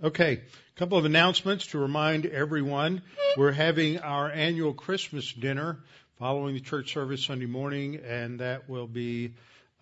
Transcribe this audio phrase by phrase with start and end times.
[0.00, 3.02] Okay, a couple of announcements to remind everyone.
[3.36, 5.80] We're having our annual Christmas dinner
[6.20, 9.34] following the church service Sunday morning, and that will be,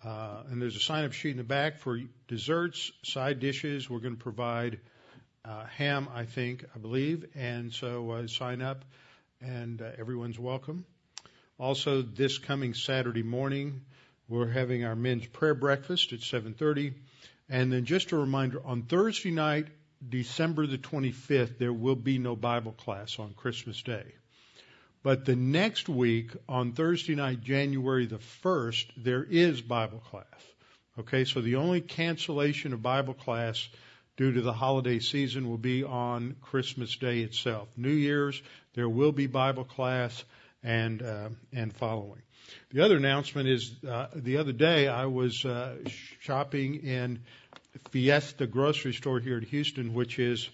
[0.03, 3.91] uh, and there's a sign up sheet in the back for desserts, side dishes.
[3.91, 4.79] We're going to provide
[5.45, 8.85] uh, ham, I think, I believe, and so uh, sign up,
[9.39, 10.83] and uh, everyone's welcome.
[11.59, 13.81] Also, this coming Saturday morning,
[14.27, 16.95] we're having our men's prayer breakfast at 7:30,
[17.49, 19.67] and then just a reminder: on Thursday night,
[20.07, 24.05] December the 25th, there will be no Bible class on Christmas Day.
[25.03, 30.25] But the next week, on Thursday night, January the 1st, there is Bible class.
[30.99, 33.69] Okay, so the only cancellation of Bible class
[34.17, 37.69] due to the holiday season will be on Christmas Day itself.
[37.77, 38.41] New Year's,
[38.73, 40.23] there will be Bible class
[40.63, 42.21] and uh, and following.
[42.71, 45.77] The other announcement is uh, the other day I was uh,
[46.19, 47.19] shopping in
[47.91, 50.49] Fiesta grocery store here in Houston, which is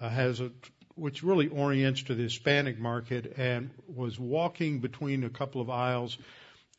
[0.00, 0.50] uh, has a
[0.94, 6.18] which really orients to the Hispanic market, and was walking between a couple of aisles,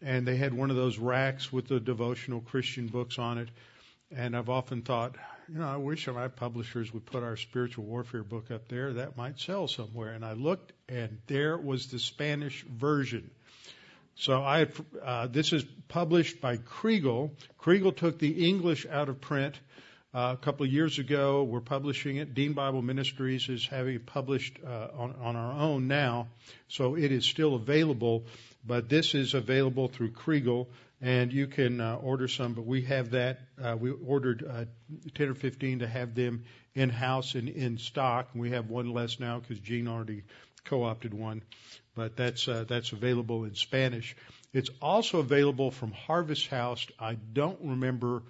[0.02, 3.50] and they had one of those racks with the devotional Christian books on it.
[4.12, 5.16] And I've often thought,
[5.48, 8.94] you know, I wish my publishers would put our spiritual warfare book up there.
[8.94, 10.12] That might sell somewhere.
[10.12, 13.32] And I looked, and there was the Spanish version.
[14.16, 14.68] So I
[15.04, 17.32] uh, this is published by Kregel.
[17.60, 19.60] Kregel took the English out of print
[20.14, 21.44] uh, a couple of years ago.
[21.44, 22.34] We're publishing it.
[22.34, 26.28] Dean Bible Ministries is having it published uh, on, on our own now,
[26.68, 28.26] so it is still available.
[28.66, 30.68] But this is available through Kregel,
[31.02, 32.54] and you can uh, order some.
[32.54, 33.40] But we have that.
[33.62, 34.66] Uh, we ordered uh,
[35.16, 36.44] 10 or 15 to have them
[36.76, 38.30] in house and in stock.
[38.36, 40.24] We have one less now because Gene already
[40.66, 41.42] co-opted one,
[41.96, 44.16] but that's uh, that's available in Spanish.
[44.54, 46.86] It's also available from Harvest House.
[47.00, 48.24] I don't remember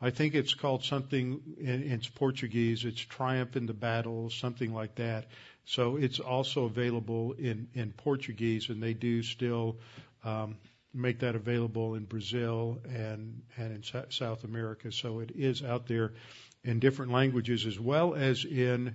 [0.00, 2.84] I think it's called something in, in Portuguese.
[2.84, 5.26] It's Triumph in the Battle, something like that.
[5.64, 9.78] So it's also available in, in Portuguese, and they do still
[10.24, 10.56] um,
[10.94, 14.92] make that available in Brazil and and in South America.
[14.92, 16.12] So it is out there
[16.64, 18.94] in different languages as well as in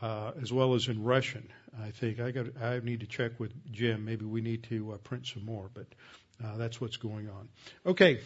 [0.00, 1.48] uh, as well as in Russian.
[1.82, 4.04] I think I got I need to check with Jim.
[4.04, 5.86] Maybe we need to uh, print some more, but
[6.44, 7.48] uh, that's what's going on.
[7.86, 8.20] Okay.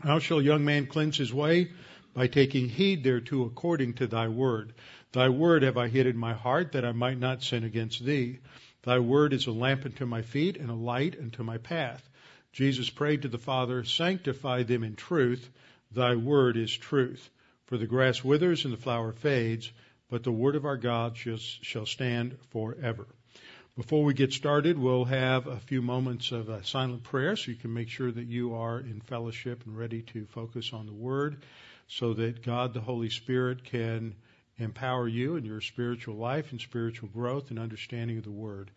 [0.00, 1.72] How shall a young man cleanse his way?
[2.14, 4.72] By taking heed thereto according to thy word.
[5.12, 8.38] Thy word have I hid in my heart that I might not sin against thee.
[8.82, 12.08] Thy word is a lamp unto my feet and a light unto my path.
[12.52, 15.48] Jesus prayed to the Father, Sanctify them in truth.
[15.92, 17.28] Thy word is truth.
[17.66, 19.70] For the grass withers and the flower fades,
[20.08, 23.06] but the word of our God shall, stand forever.
[23.76, 27.56] Before we get started, we'll have a few moments of a silent prayer so you
[27.56, 31.44] can make sure that you are in fellowship and ready to focus on the Word
[31.86, 34.16] so that God, the Holy Spirit, can
[34.56, 38.70] empower you in your spiritual life and spiritual growth and understanding of the Word.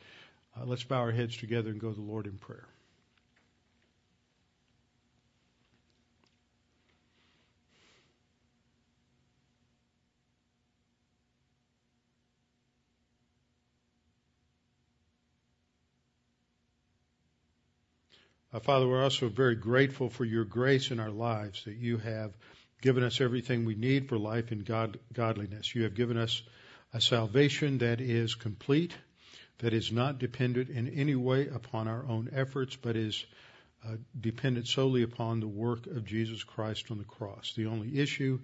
[0.55, 2.67] Uh, let's bow our heads together and go to the Lord in prayer.
[18.53, 22.35] Uh, Father, we're also very grateful for your grace in our lives that you have
[22.81, 25.73] given us everything we need for life and God, godliness.
[25.73, 26.41] You have given us
[26.93, 28.93] a salvation that is complete,
[29.59, 33.25] that is not dependent in any way upon our own efforts, but is
[33.87, 37.53] uh, dependent solely upon the work of Jesus Christ on the cross.
[37.55, 38.39] The only issue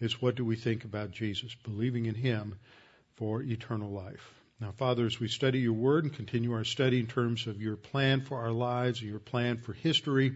[0.00, 2.54] is what do we think about Jesus, believing in him
[3.16, 4.37] for eternal life.
[4.60, 7.76] Now, Father, as we study your word and continue our study in terms of your
[7.76, 10.34] plan for our lives and your plan for history,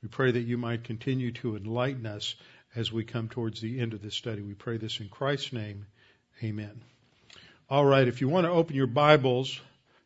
[0.00, 2.36] we pray that you might continue to enlighten us
[2.76, 4.42] as we come towards the end of this study.
[4.42, 5.86] We pray this in Christ's name.
[6.40, 6.82] Amen.
[7.68, 9.60] All right, if you want to open your Bibles,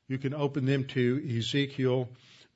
[0.06, 2.08] you can open them to Ezekiel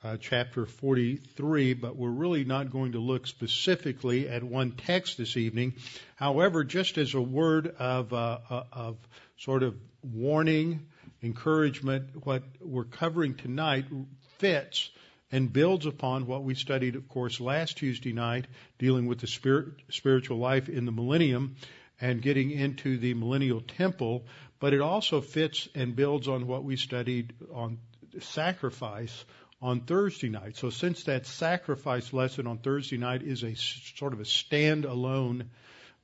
[0.02, 5.36] uh, chapter 43, but we're really not going to look specifically at one text this
[5.36, 5.74] evening.
[6.16, 8.96] However, just as a word of, uh, uh of
[9.36, 10.86] sort of warning
[11.22, 13.86] encouragement, what we're covering tonight
[14.38, 14.90] fits
[15.30, 18.46] and builds upon what we studied, of course, last Tuesday night,
[18.78, 21.56] dealing with the spirit, spiritual life in the millennium
[22.00, 24.26] and getting into the millennial temple.
[24.60, 27.78] But it also fits and builds on what we studied on
[28.20, 29.24] sacrifice
[29.62, 30.56] on Thursday night.
[30.56, 35.46] So since that sacrifice lesson on Thursday night is a sort of a standalone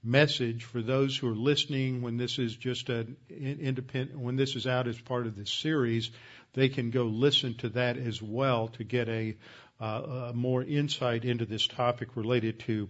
[0.03, 4.67] message for those who are listening when this is just an independent, when this is
[4.67, 6.11] out as part of this series,
[6.55, 9.37] they can go listen to that as well to get a,
[9.81, 12.89] uh, a more insight into this topic related to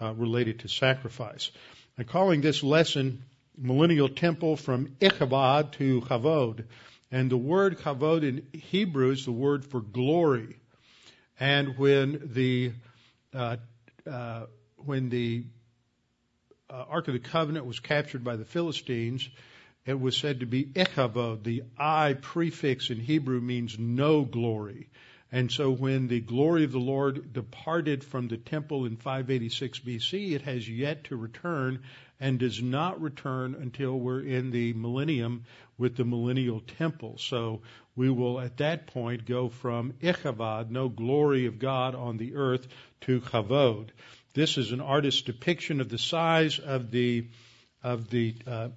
[0.00, 1.50] uh, related to sacrifice.
[1.98, 3.24] I'm calling this lesson
[3.56, 6.64] millennial temple from Ichabod to Chavod.
[7.10, 10.56] And the word Chavod in Hebrew is the word for glory.
[11.38, 12.72] And when the
[13.34, 13.56] uh,
[14.10, 14.46] uh,
[14.76, 15.44] when the
[16.70, 19.28] uh, Ark of the Covenant was captured by the Philistines,
[19.84, 21.44] it was said to be Ichabod.
[21.44, 24.88] The I prefix in Hebrew means no glory.
[25.32, 30.32] And so when the glory of the Lord departed from the temple in 586 BC,
[30.32, 31.80] it has yet to return
[32.18, 35.44] and does not return until we're in the millennium
[35.78, 37.16] with the millennial temple.
[37.18, 37.62] So
[37.96, 42.66] we will at that point go from Ichabod, no glory of God on the earth,
[43.02, 43.88] to Chavod.
[44.32, 47.26] This is an artist's depiction of the size of the
[47.82, 48.68] of the uh,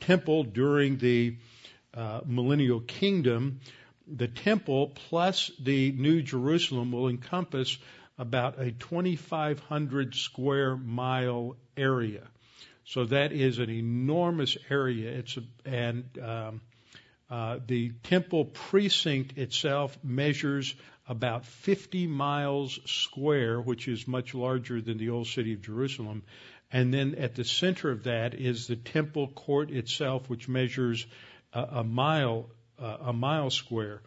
[0.00, 1.36] temple during the
[1.94, 3.60] uh, millennial kingdom.
[4.06, 7.78] The temple plus the New Jerusalem will encompass
[8.18, 12.26] about a 2,500 square mile area.
[12.84, 15.10] So that is an enormous area.
[15.10, 16.60] It's a, and um,
[17.30, 20.74] uh, the temple precinct itself measures
[21.06, 26.22] about 50 miles square, which is much larger than the old city of Jerusalem.
[26.72, 31.06] And then at the center of that is the temple court itself, which measures
[31.52, 32.50] a, a mile
[32.80, 34.00] uh, a mile square.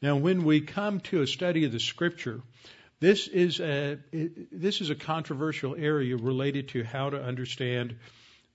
[0.00, 2.40] Now, when we come to a study of the Scripture,
[3.00, 3.98] this is a
[4.52, 7.96] this is a controversial area related to how to understand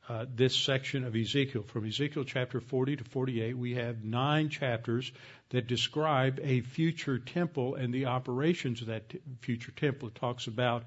[0.08, 1.64] uh, this section of Ezekiel.
[1.64, 5.12] From Ezekiel chapter 40 to 48, we have nine chapters
[5.50, 10.10] that describe a future temple and the operations of that t- future temple.
[10.10, 10.84] It talks about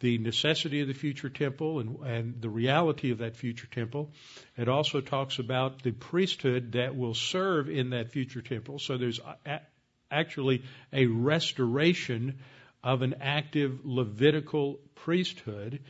[0.00, 4.10] the necessity of the future temple and, and the reality of that future temple.
[4.56, 8.78] It also talks about the priesthood that will serve in that future temple.
[8.78, 9.60] So there's a-
[10.10, 10.62] actually
[10.92, 12.38] a restoration
[12.82, 15.80] of an active Levitical priesthood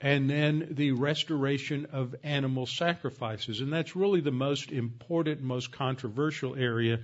[0.00, 3.60] and then the restoration of animal sacrifices.
[3.60, 7.00] And that's really the most important, most controversial area,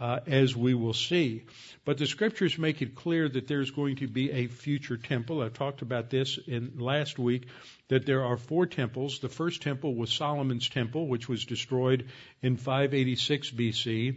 [0.00, 1.44] uh, as we will see.
[1.84, 5.42] But the scriptures make it clear that there's going to be a future temple.
[5.42, 7.46] I talked about this in last week,
[7.88, 9.18] that there are four temples.
[9.18, 12.08] The first temple was Solomon's temple, which was destroyed
[12.40, 14.16] in 586 BC.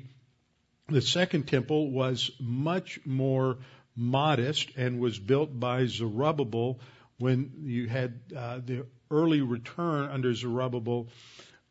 [0.88, 3.58] The second temple was much more
[3.96, 6.80] modest and was built by Zerubbabel
[7.20, 11.08] when you had uh, the early return under Zerubbabel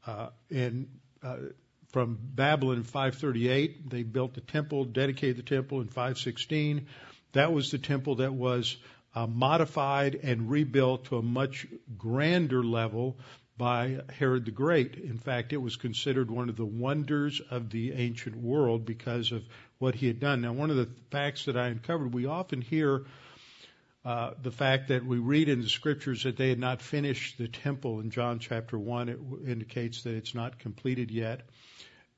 [0.07, 0.89] uh, in
[1.23, 1.37] uh,
[1.93, 3.91] from Babylon in 538.
[3.91, 6.87] They built the temple, dedicated the temple in 516.
[7.33, 8.77] That was the temple that was
[9.15, 11.67] uh, modified and rebuilt to a much
[11.99, 13.19] grander level
[13.59, 14.97] by Herod the Great.
[14.97, 19.45] In fact, it was considered one of the wonders of the ancient world because of
[19.79, 20.41] what he had done.
[20.41, 23.05] Now, one of the facts that I uncovered, we often hear
[24.05, 27.49] uh, the fact that we read in the scriptures that they had not finished the
[27.49, 31.43] temple in John chapter one it indicates that it's not completed yet,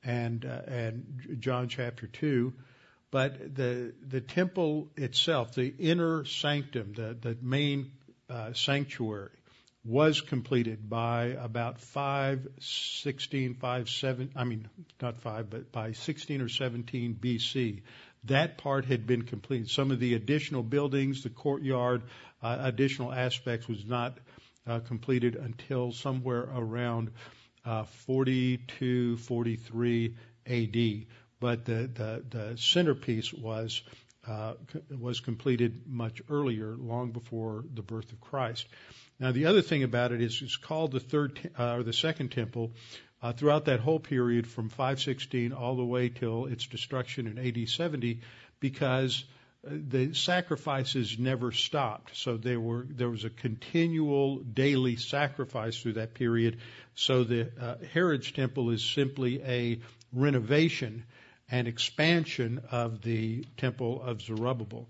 [0.03, 2.53] and uh, and John chapter two,
[3.11, 7.91] but the the temple itself, the inner sanctum, the the main
[8.31, 9.29] uh, sanctuary,
[9.85, 14.67] was completed by about 516, 5, 7, I mean,
[14.99, 17.83] not 5, but by 16 or 17 BC
[18.25, 19.69] that part had been completed.
[19.69, 22.03] Some of the additional buildings, the courtyard,
[22.41, 24.17] uh, additional aspects was not
[24.67, 27.11] uh, completed until somewhere around
[27.65, 30.15] uh, 42, 43
[30.47, 31.05] AD.
[31.39, 33.81] But the, the, the centerpiece was
[34.27, 34.53] uh,
[34.89, 38.65] was completed much earlier, long before the birth of Christ.
[39.19, 42.31] Now, the other thing about it is it's called the third uh, or the second
[42.31, 42.71] temple
[43.21, 47.69] uh, throughout that whole period from 516 all the way till its destruction in AD
[47.69, 48.21] 70
[48.59, 49.23] because
[49.65, 52.15] uh, the sacrifices never stopped.
[52.15, 56.57] So there were there was a continual daily sacrifice through that period.
[56.93, 59.79] So the uh, Herod's temple is simply a
[60.13, 61.03] renovation
[61.49, 64.87] and expansion of the temple of Zerubbabel.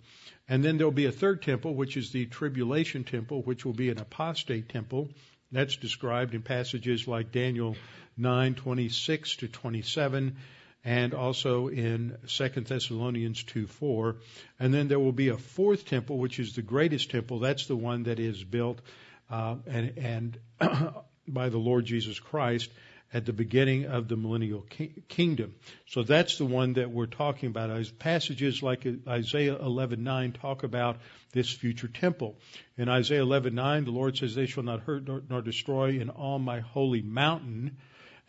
[0.48, 3.90] And then there'll be a third temple, which is the tribulation temple, which will be
[3.90, 5.10] an apostate temple.
[5.52, 7.76] That's described in passages like Daniel
[8.20, 10.38] 9:26 to 27
[10.84, 14.18] and also in 2 Thessalonians 2:4
[14.60, 17.40] and then there will be a fourth temple which is the greatest temple.
[17.40, 18.82] That's the one that is built
[19.30, 20.40] uh, and, and
[21.28, 22.70] by the Lord Jesus Christ
[23.14, 25.56] at the beginning of the millennial ki- kingdom.
[25.88, 27.70] So that's the one that we're talking about.
[27.70, 31.00] As passages like Isaiah 11:9 talk about
[31.32, 32.38] this future temple.
[32.78, 36.40] In Isaiah 11:9, the Lord says, "They shall not hurt nor, nor destroy in all
[36.40, 37.78] my holy mountain."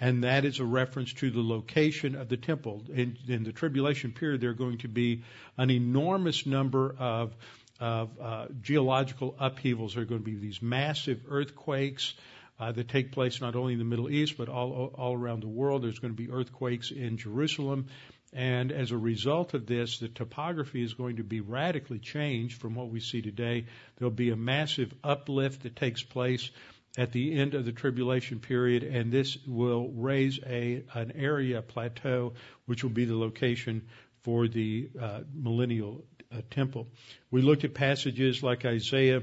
[0.00, 2.85] and that is a reference to the location of the temple.
[2.92, 5.23] In, in the tribulation period, there are going to be
[5.56, 7.35] an enormous number of,
[7.80, 9.95] of uh, geological upheavals.
[9.95, 12.14] There are going to be these massive earthquakes.
[12.58, 15.48] Uh, that take place not only in the Middle East but all all around the
[15.48, 15.82] world.
[15.82, 17.86] There's going to be earthquakes in Jerusalem.
[18.32, 22.75] And as a result of this, the topography is going to be radically changed from
[22.75, 23.66] what we see today.
[23.96, 26.50] There'll be a massive uplift that takes place
[26.98, 32.34] at the end of the tribulation period, and this will raise a an area plateau,
[32.66, 33.86] which will be the location
[34.22, 36.88] for the uh, millennial uh, temple.
[37.30, 39.22] We looked at passages like Isaiah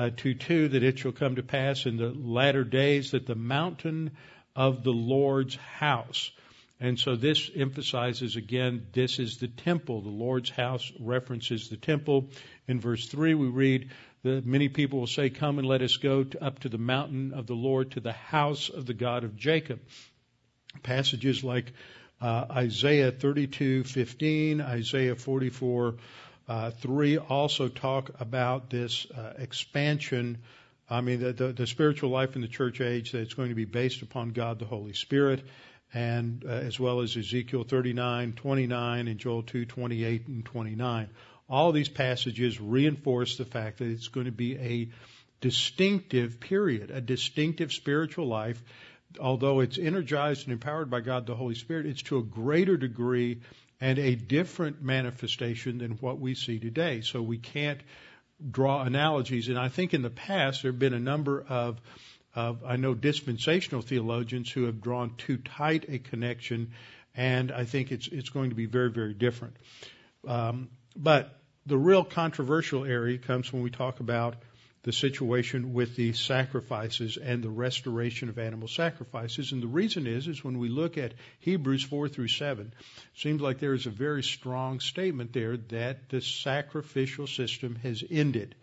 [0.00, 4.12] uh, 2:2 that it shall come to pass in the latter days that the mountain
[4.56, 6.30] of the Lord's house.
[6.80, 10.00] And so this emphasizes again, this is the temple.
[10.00, 12.30] The Lord's house references the temple.
[12.66, 13.90] In verse 3, we read,
[14.22, 17.32] that many people will say, Come and let us go to, up to the mountain
[17.34, 19.80] of the Lord, to the house of the God of Jacob.
[20.82, 21.72] Passages like
[22.20, 25.94] uh, Isaiah 32:15, Isaiah 44
[26.48, 30.38] uh, 3 also talk about this uh, expansion.
[30.88, 33.64] I mean, the, the, the, spiritual life in the church age that's going to be
[33.64, 35.44] based upon God the Holy Spirit,
[35.94, 41.08] and uh, as well as Ezekiel 39:29 and Joel 2:28 and 29.
[41.48, 44.88] All these passages reinforce the fact that it's going to be a
[45.40, 48.62] distinctive period, a distinctive spiritual life.
[49.18, 53.40] Although it's energized and empowered by God the Holy Spirit, it's to a greater degree
[53.80, 57.00] and a different manifestation than what we see today.
[57.00, 57.80] So we can't
[58.50, 59.48] draw analogies.
[59.48, 61.80] And I think in the past there have been a number of,
[62.34, 66.72] of I know dispensational theologians who have drawn too tight a connection,
[67.14, 69.56] and I think it's it's going to be very very different.
[70.26, 74.36] Um, but the real controversial area comes when we talk about
[74.82, 79.52] the situation with the sacrifices and the restoration of animal sacrifices.
[79.52, 83.42] And the reason is, is when we look at Hebrews 4 through 7, it seems
[83.42, 88.54] like there is a very strong statement there that the sacrificial system has ended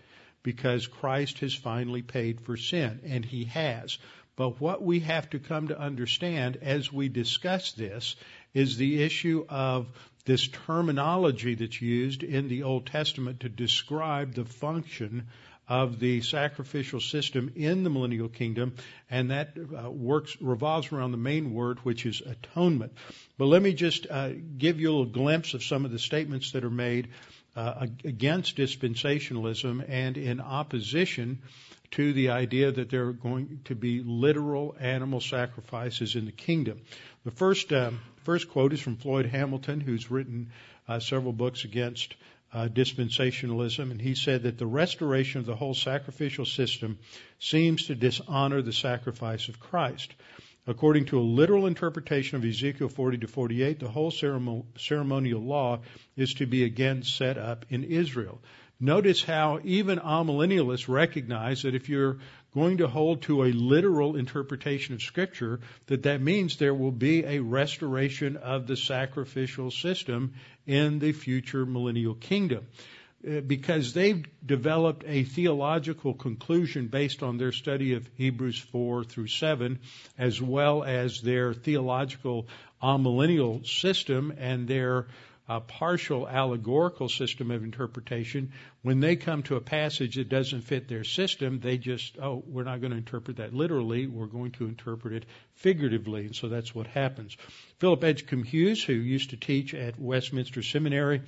[0.41, 3.97] because Christ has finally paid for sin, and he has.
[4.37, 8.15] But what we have to come to understand as we discuss this
[8.53, 9.87] is the issue of
[10.25, 15.27] this terminology that's used in the Old Testament to describe the function
[15.67, 18.73] of the sacrificial system in the millennial kingdom,
[19.09, 22.93] and that uh, works revolves around the main word, which is atonement.
[23.37, 26.51] But let me just uh, give you a little glimpse of some of the statements
[26.51, 27.09] that are made
[27.55, 31.39] uh, against dispensationalism and in opposition
[31.91, 36.81] to the idea that there are going to be literal animal sacrifices in the kingdom.
[37.25, 40.51] The first um, first quote is from Floyd Hamilton, who's written
[40.87, 42.15] uh, several books against
[42.57, 46.97] uh, dispensationalism, and he said that the restoration of the whole sacrificial system
[47.37, 50.15] seems to dishonor the sacrifice of Christ.
[50.65, 55.81] According to a literal interpretation of Ezekiel 40 to 48, the whole ceremonial law
[56.15, 58.41] is to be again set up in Israel.
[58.79, 62.17] Notice how even amillennialists recognize that if you're
[62.57, 67.23] going to hold to a literal interpretation of Scripture, that that means there will be
[67.23, 70.33] a restoration of the sacrificial system
[70.65, 72.65] in the future millennial kingdom.
[73.27, 79.27] Uh, because they've developed a theological conclusion based on their study of Hebrews 4 through
[79.27, 79.79] 7,
[80.17, 82.47] as well as their theological
[82.81, 85.07] amillennial system and their
[85.49, 88.51] a partial allegorical system of interpretation,
[88.81, 92.63] when they come to a passage that doesn't fit their system, they just, oh, we're
[92.63, 96.25] not going to interpret that literally, we're going to interpret it figuratively.
[96.25, 97.37] And so that's what happens.
[97.79, 101.21] Philip Edgcumbe Hughes, who used to teach at Westminster Seminary,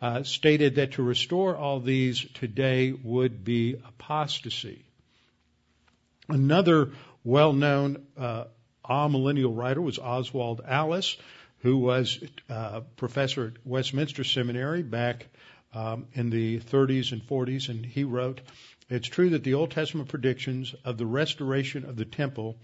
[0.00, 4.84] uh, stated that to restore all these today would be apostasy.
[6.28, 6.90] Another
[7.24, 8.44] well-known uh,
[8.88, 11.16] amillennial writer was Oswald Allis,
[11.66, 15.26] who was a uh, professor at Westminster Seminary back
[15.74, 18.40] um, in the 30s and 40s, and he wrote,
[18.88, 22.56] It's true that the Old Testament predictions of the restoration of the temple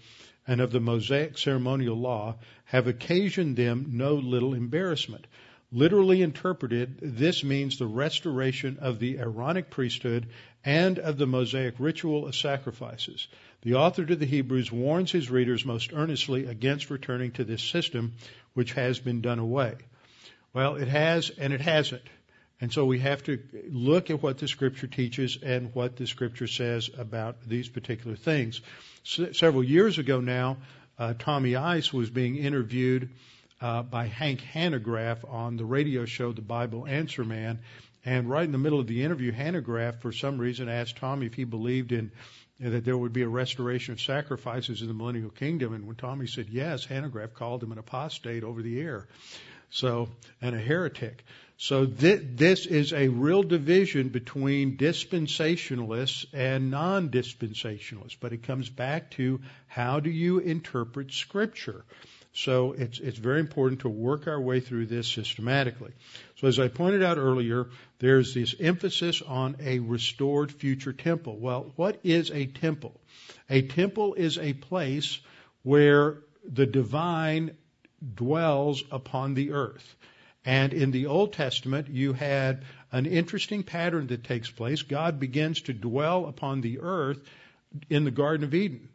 [0.47, 5.27] and of the Mosaic ceremonial law have occasioned them no little embarrassment.
[5.69, 10.27] Literally interpreted, this means the restoration of the Aaronic priesthood
[10.63, 13.27] and of the Mosaic ritual of sacrifices.
[13.63, 18.13] The author to the Hebrews warns his readers most earnestly against returning to this system
[18.53, 19.75] which has been done away.
[20.53, 22.03] Well, it has and it hasn't.
[22.61, 26.47] And so we have to look at what the scripture teaches and what the scripture
[26.47, 28.61] says about these particular things.
[29.03, 30.57] several years ago now,
[30.97, 33.09] uh, Tommy Ice was being interviewed
[33.59, 37.59] uh, by Hank Hanegraaff on the radio show The Bible Answer Man.
[38.05, 41.33] And right in the middle of the interview, Hanegraaff, for some reason, asked Tommy if
[41.33, 42.11] he believed in
[42.59, 45.73] that there would be a restoration of sacrifices in the millennial kingdom.
[45.73, 49.07] And when Tommy said yes, Hanegraaff called him an apostate over the air.
[49.69, 50.09] So,
[50.41, 51.25] and a heretic.
[51.57, 59.11] So th- this is a real division between dispensationalists and non-dispensationalists, but it comes back
[59.11, 61.85] to how do you interpret Scripture.
[62.33, 65.91] So it's it's very important to work our way through this systematically.
[66.37, 67.67] So as I pointed out earlier,
[67.99, 71.37] there's this emphasis on a restored future temple.
[71.37, 72.99] Well, what is a temple?
[73.49, 75.19] A temple is a place
[75.61, 77.55] where the divine
[78.15, 79.95] dwells upon the earth.
[80.45, 84.81] And in the Old Testament, you had an interesting pattern that takes place.
[84.81, 87.19] God begins to dwell upon the earth
[87.89, 88.89] in the Garden of Eden.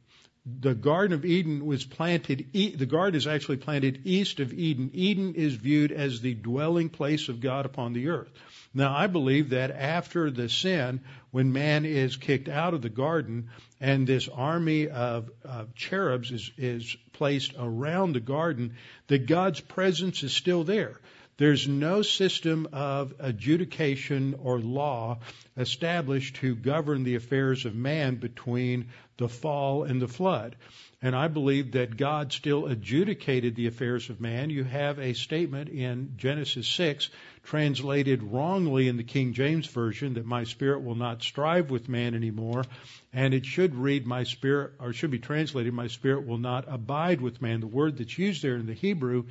[0.47, 4.91] The Garden of Eden was planted, the garden is actually planted east of Eden.
[4.95, 8.31] Eden is viewed as the dwelling place of God upon the earth.
[8.73, 13.51] Now, I believe that after the sin, when man is kicked out of the garden
[13.81, 15.31] and this army of,
[15.75, 18.75] cherubs is, is placed around the garden,
[19.09, 21.01] that God's presence is still there.
[21.39, 25.21] There's no system of adjudication or law
[25.57, 30.57] established to govern the affairs of man between the fall and the flood.
[31.01, 34.51] And I believe that God still adjudicated the affairs of man.
[34.51, 37.09] You have a statement in Genesis 6
[37.45, 42.17] translated wrongly in the King James Version that my spirit will not strive with man
[42.17, 42.65] anymore.
[43.13, 47.21] And it should read, my spirit, or should be translated, my spirit will not abide
[47.21, 47.61] with man.
[47.61, 49.27] The word that's used there in the Hebrew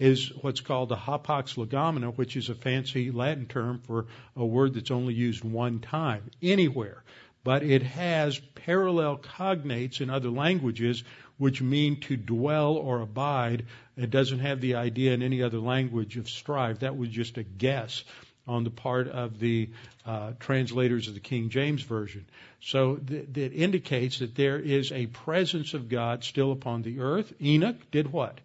[0.00, 4.74] is what's called the hapax legomena, which is a fancy Latin term for a word
[4.74, 7.04] that's only used one time anywhere.
[7.44, 11.04] But it has parallel cognates in other languages
[11.38, 13.64] which mean to dwell or abide.
[13.96, 16.80] It doesn't have the idea in any other language of strive.
[16.80, 18.04] That was just a guess
[18.46, 19.70] on the part of the
[20.04, 22.26] uh, translators of the King James Version.
[22.60, 27.32] So th- that indicates that there is a presence of God still upon the earth.
[27.40, 28.38] Enoch did what?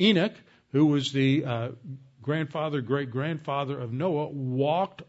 [0.00, 0.34] Enoch
[0.76, 1.68] who was the uh,
[2.20, 5.00] grandfather, great grandfather of Noah, walked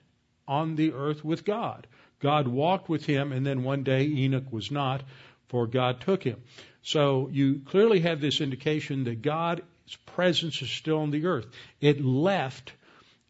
[0.48, 1.86] on the earth with God.
[2.22, 5.04] God walked with him, and then one day Enoch was not,
[5.50, 6.42] for God took him.
[6.84, 9.62] So you clearly have this indication that God's
[10.06, 11.48] presence is still on the earth.
[11.82, 12.72] It left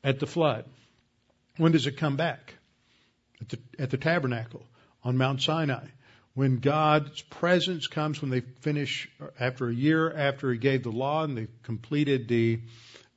[0.04, 0.66] at the flood.
[1.58, 2.54] When does it come back?
[3.42, 4.64] At the, at the tabernacle
[5.04, 5.88] on Mount Sinai
[6.38, 11.24] when God's presence comes, when they finish after a year after He gave the law
[11.24, 12.60] and they completed the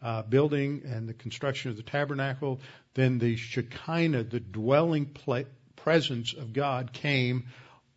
[0.01, 2.61] uh, building and the construction of the tabernacle,
[2.95, 5.15] then the Shekinah, the dwelling
[5.77, 7.49] presence of God, came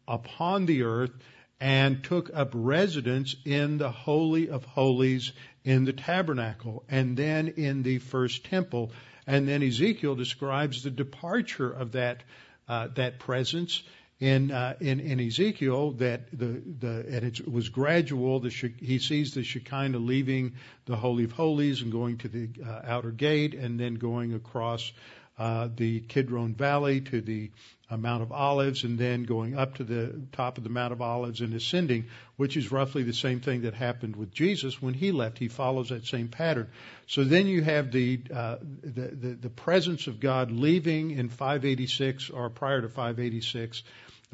[0.10, 1.14] upon the earth
[1.58, 5.32] and took up residence in the Holy of Holies
[5.64, 8.92] in the tabernacle and then in the first temple.
[9.26, 12.24] And then Ezekiel describes the departure of that,
[12.68, 13.84] uh, that presence
[14.20, 18.40] in, uh, in, in Ezekiel that the, the, and it was gradual.
[18.40, 18.50] The,
[18.80, 20.54] he sees the Shekinah leaving
[20.86, 24.92] the Holy of Holies and going to the uh, outer gate and then going across
[25.38, 27.52] uh, the Kidron Valley to the
[27.90, 31.02] uh, Mount of Olives and then going up to the top of the Mount of
[31.02, 32.06] Olives and ascending,
[32.38, 35.38] which is roughly the same thing that happened with Jesus when he left.
[35.38, 36.70] He follows that same pattern.
[37.08, 42.30] So then you have the, uh, the, the, the presence of God leaving in 586
[42.30, 43.84] or prior to 586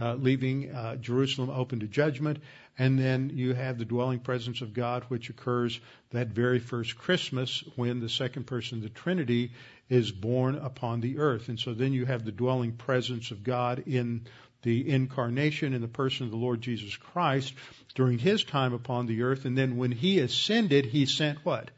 [0.01, 2.39] uh, leaving uh, Jerusalem open to judgment.
[2.77, 5.79] And then you have the dwelling presence of God, which occurs
[6.11, 9.51] that very first Christmas when the second person of the Trinity
[9.89, 11.49] is born upon the earth.
[11.49, 14.25] And so then you have the dwelling presence of God in
[14.61, 17.53] the incarnation in the person of the Lord Jesus Christ
[17.95, 19.45] during his time upon the earth.
[19.45, 21.71] And then when he ascended, he sent what?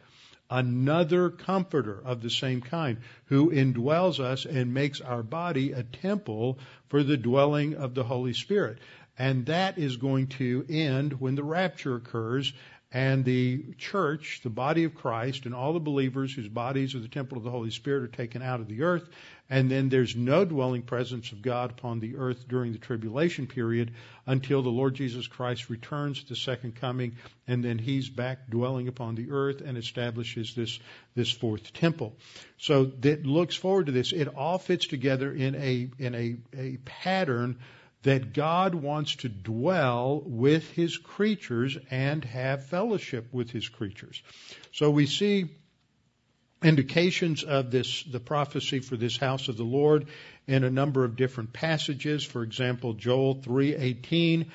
[0.52, 6.60] another comforter of the same kind who indwells us and makes our body a temple
[6.90, 8.78] for the dwelling of the Holy Spirit.
[9.18, 12.52] And that is going to end when the rapture occurs
[12.94, 17.08] and the church, the body of Christ, and all the believers whose bodies are the
[17.08, 19.08] temple of the Holy Spirit are taken out of the earth.
[19.50, 23.92] And then there's no dwelling presence of God upon the earth during the tribulation period
[24.26, 27.16] until the Lord Jesus Christ returns at the second coming,
[27.48, 30.80] and then he's back dwelling upon the earth and establishes this,
[31.16, 32.14] this fourth temple.
[32.58, 34.12] So that looks forward to this.
[34.12, 37.60] It all fits together in a, in a, a pattern
[38.04, 44.22] that God wants to dwell with his creatures and have fellowship with his creatures.
[44.72, 45.50] So we see
[46.64, 50.08] indications of this, the prophecy for this house of the Lord
[50.48, 52.24] in a number of different passages.
[52.24, 54.48] For example, Joel 3:18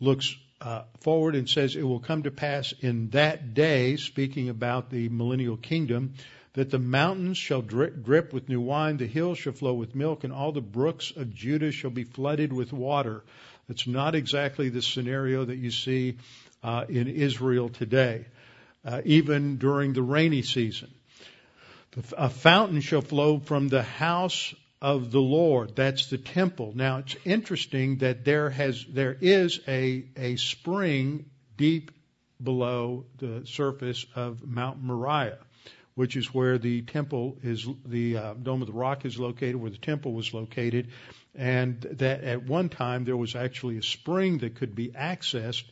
[0.00, 4.90] looks uh, forward and says, "It will come to pass in that day," speaking about
[4.90, 6.14] the millennial kingdom,
[6.54, 10.32] that the mountains shall drip, with new wine, the hills shall flow with milk, and
[10.32, 13.22] all the brooks of Judah shall be flooded with water.
[13.68, 16.18] That's not exactly the scenario that you see
[16.62, 18.26] uh, in Israel today,
[18.84, 20.90] uh, even during the rainy season.
[22.16, 25.76] A fountain shall flow from the house of the Lord.
[25.76, 26.72] That's the temple.
[26.74, 31.92] Now it's interesting that there has there is a a spring deep
[32.42, 35.38] below the surface of Mount Moriah,
[35.94, 39.70] which is where the temple is the uh, dome of the rock is located, where
[39.70, 40.88] the temple was located,
[41.34, 45.64] and that at one time there was actually a spring that could be accessed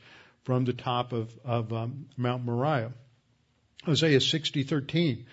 [0.44, 2.92] from the top of of um, Mount Moriah.
[3.88, 5.24] Isaiah 60:13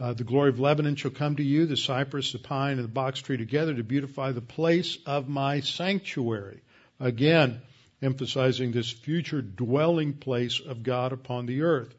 [0.00, 2.88] uh, the glory of Lebanon shall come to you, the cypress, the pine, and the
[2.88, 6.60] box tree together to beautify the place of my sanctuary.
[7.00, 7.60] Again,
[8.00, 11.92] emphasizing this future dwelling place of God upon the earth.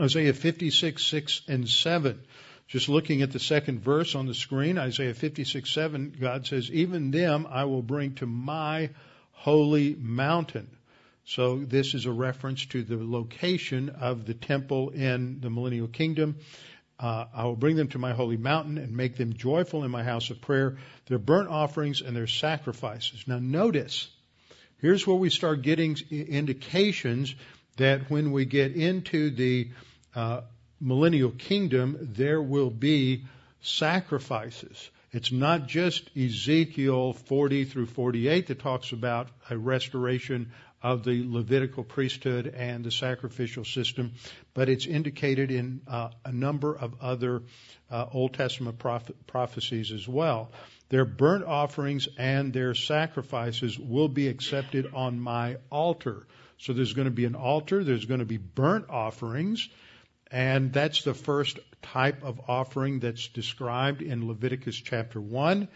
[0.00, 2.22] Isaiah 56, 6 and 7.
[2.68, 7.10] Just looking at the second verse on the screen, Isaiah 56, 7, God says, Even
[7.10, 8.90] them I will bring to my
[9.32, 10.70] holy mountain.
[11.24, 16.36] So this is a reference to the location of the temple in the millennial kingdom.
[16.98, 20.04] Uh, I will bring them to my holy mountain and make them joyful in my
[20.04, 23.24] house of prayer, their burnt offerings and their sacrifices.
[23.26, 24.08] Now notice,
[24.78, 27.34] here's where we start getting indications
[27.76, 29.70] that when we get into the
[30.14, 30.42] uh,
[30.80, 33.24] millennial kingdom, there will be
[33.62, 34.90] sacrifices.
[35.12, 41.84] It's not just Ezekiel 40 through 48 that talks about a restoration of the Levitical
[41.84, 44.12] priesthood and the sacrificial system,
[44.52, 47.42] but it's indicated in uh, a number of other
[47.90, 50.50] uh, Old Testament proph- prophecies as well.
[50.88, 56.26] Their burnt offerings and their sacrifices will be accepted on my altar.
[56.62, 59.68] So there's going to be an altar, there's going to be burnt offerings,
[60.30, 65.66] and that's the first type of offering that's described in Leviticus chapter 1.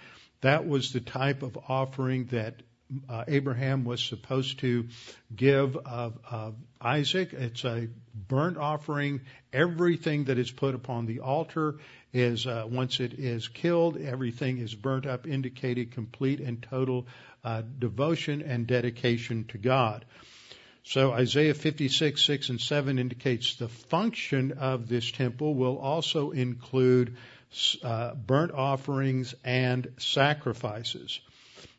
[0.43, 2.63] That was the type of offering that
[3.09, 4.87] uh, Abraham was supposed to
[5.35, 7.33] give of, of Isaac.
[7.33, 9.23] It's a burnt offering.
[9.53, 11.81] Everything that is put upon the altar
[12.13, 17.09] is, uh, once it is killed, everything is burnt up, indicating complete and total
[17.43, 20.05] uh, devotion and dedication to God.
[20.89, 27.17] So Isaiah 56, 6 and 7 indicates the function of this temple will also include
[27.83, 31.19] uh, burnt offerings and sacrifices.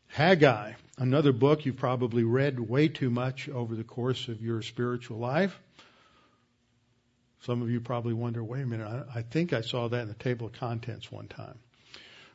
[0.08, 5.20] Haggai, another book you've probably read way too much over the course of your spiritual
[5.20, 5.58] life.
[7.43, 10.10] Some of you probably wonder, wait a minute, I, I think I saw that in
[10.10, 11.58] the table of contents one time.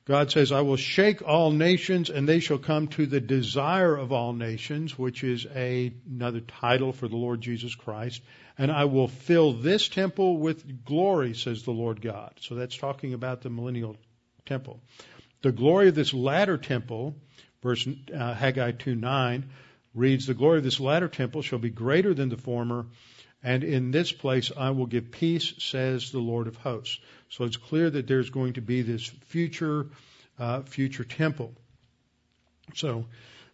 [0.05, 4.13] God says, I will shake all nations and they shall come to the desire of
[4.13, 8.21] all nations, which is a, another title for the Lord Jesus Christ.
[8.59, 12.35] And I will fill this temple with glory, says the Lord God.
[12.41, 13.97] So that's talking about the millennial
[14.45, 14.81] temple.
[15.43, 17.15] The glory of this latter temple
[17.63, 19.45] Verse uh, Haggai 2:9
[19.95, 22.87] reads, "The glory of this latter temple shall be greater than the former,
[23.43, 26.99] and in this place I will give peace," says the Lord of hosts.
[27.29, 29.89] So it's clear that there's going to be this future,
[30.39, 31.55] uh, future temple.
[32.75, 33.07] So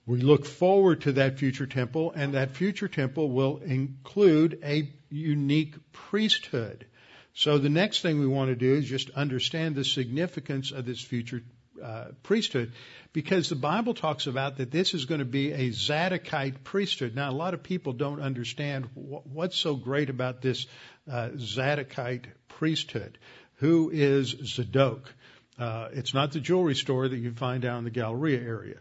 [0.06, 5.74] we look forward to that future temple, and that future temple will include a unique
[5.92, 6.86] priesthood.
[7.34, 11.00] So the next thing we want to do is just understand the significance of this
[11.00, 11.42] future
[11.82, 12.72] uh, priesthood
[13.12, 17.14] because the Bible talks about that this is going to be a Zadokite priesthood.
[17.14, 20.66] Now, a lot of people don't understand what's so great about this
[21.10, 23.18] uh, Zadokite priesthood.
[23.56, 25.12] Who is Zadok?
[25.58, 28.76] Uh, it's not the jewelry store that you find down in the Galleria area.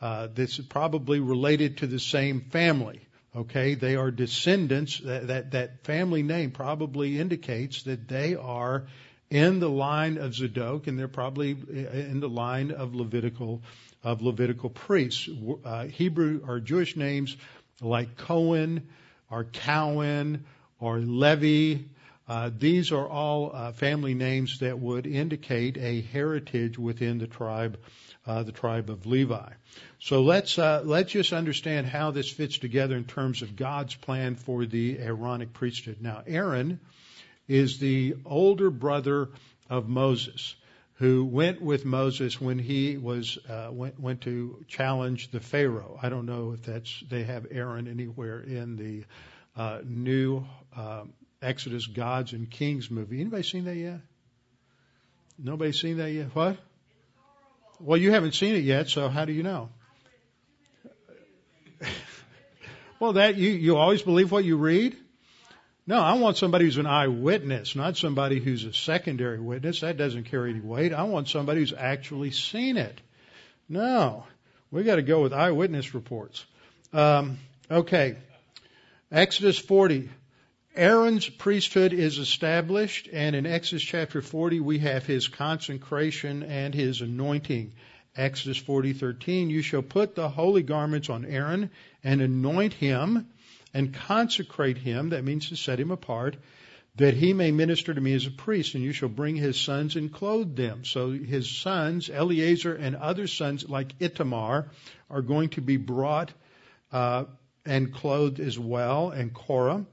[0.00, 3.06] Uh, this is probably related to the same family.
[3.34, 4.98] Okay, they are descendants.
[4.98, 8.86] That, that that family name probably indicates that they are
[9.32, 13.62] in the line of Zadok, and they're probably in the line of Levitical
[14.04, 15.26] of Levitical priests.
[15.64, 17.34] Uh, Hebrew or Jewish names
[17.80, 18.88] like Cohen
[19.30, 20.44] or Cowan
[20.78, 21.84] or Levi.
[22.28, 27.78] Uh, these are all uh, family names that would indicate a heritage within the tribe,
[28.26, 29.50] uh, the tribe of Levi.
[29.98, 34.34] So let's uh, let's just understand how this fits together in terms of God's plan
[34.34, 36.02] for the Aaronic priesthood.
[36.02, 36.80] Now, Aaron
[37.52, 39.28] is the older brother
[39.68, 40.56] of Moses
[40.94, 45.98] who went with Moses when he was uh, went, went to challenge the Pharaoh.
[46.02, 49.04] I don't know if that's they have Aaron anywhere in the
[49.54, 51.04] uh, new uh,
[51.42, 53.20] Exodus Gods and Kings movie.
[53.20, 54.00] Anybody seen that yet?
[55.38, 56.34] Nobody seen that yet?
[56.34, 56.56] What?
[57.80, 59.68] Well, you haven't seen it yet, so how do you know?
[62.98, 64.96] well, that you you always believe what you read.
[65.86, 69.80] No, I want somebody who's an eyewitness, not somebody who's a secondary witness.
[69.80, 70.92] That doesn't carry any weight.
[70.92, 73.00] I want somebody who's actually seen it.
[73.68, 74.24] No,
[74.70, 76.44] we got to go with eyewitness reports.
[76.92, 77.38] Um,
[77.70, 78.16] okay,
[79.10, 80.08] Exodus 40.
[80.74, 87.02] Aaron's priesthood is established, and in Exodus chapter 40, we have his consecration and his
[87.02, 87.72] anointing.
[88.16, 91.70] Exodus 40:13, you shall put the holy garments on Aaron
[92.04, 93.26] and anoint him
[93.74, 96.36] and consecrate him, that means to set him apart,
[96.96, 99.96] that he may minister to me as a priest, and you shall bring his sons
[99.96, 100.84] and clothe them.
[100.84, 104.68] So his sons, Eleazar and other sons like Ithamar,
[105.08, 106.32] are going to be brought
[106.92, 107.24] uh,
[107.64, 109.86] and clothed as well, and Korah.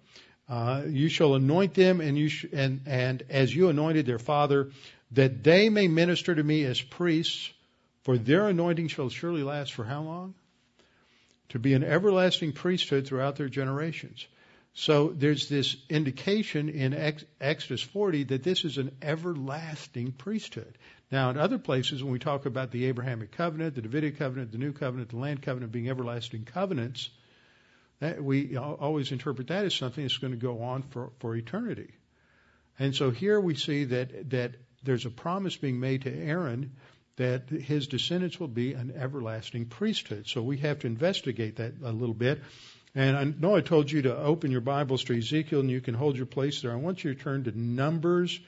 [0.50, 4.72] Uh, you shall anoint them, and you sh- and and as you anointed their father,
[5.12, 7.52] that they may minister to me as priests.
[8.04, 10.34] For their anointing shall surely last for how long?
[11.50, 14.28] To be an everlasting priesthood throughout their generations.
[14.74, 16.94] So there's this indication in
[17.42, 20.78] Exodus 40 that this is an everlasting priesthood.
[21.12, 24.60] Now, in other places, when we talk about the Abrahamic covenant, the Davidic covenant, the
[24.60, 27.10] New covenant, the land covenant being everlasting covenants,
[28.20, 31.90] we always interpret that as something that's going to go on for, for eternity.
[32.78, 36.74] And so here we see that, that there's a promise being made to Aaron
[37.20, 40.26] that his descendants will be an everlasting priesthood.
[40.26, 42.42] So we have to investigate that a little bit.
[42.96, 45.96] And I know I told you to open your Bibles to Ezekiel and you can
[45.96, 46.72] hold your place there.
[46.72, 48.40] I want you to turn to Numbers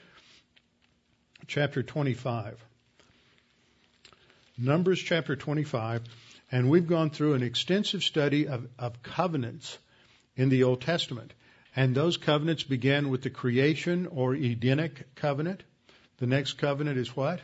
[1.46, 2.64] chapter 25.
[4.56, 6.04] Numbers chapter 25.
[6.50, 9.76] And we've gone through an extensive study of, of covenants
[10.34, 11.34] in the Old Testament.
[11.76, 15.62] And those covenants began with the creation or Edenic covenant.
[16.20, 17.40] The next covenant is what?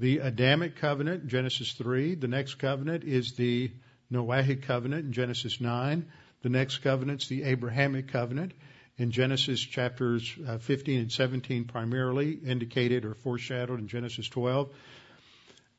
[0.00, 2.14] The Adamic covenant, Genesis 3.
[2.14, 3.70] The next covenant is the
[4.10, 6.06] Noahic covenant in Genesis 9.
[6.40, 8.52] The next covenant's the Abrahamic covenant
[8.96, 14.70] in Genesis chapters uh, 15 and 17 primarily indicated or foreshadowed in Genesis 12.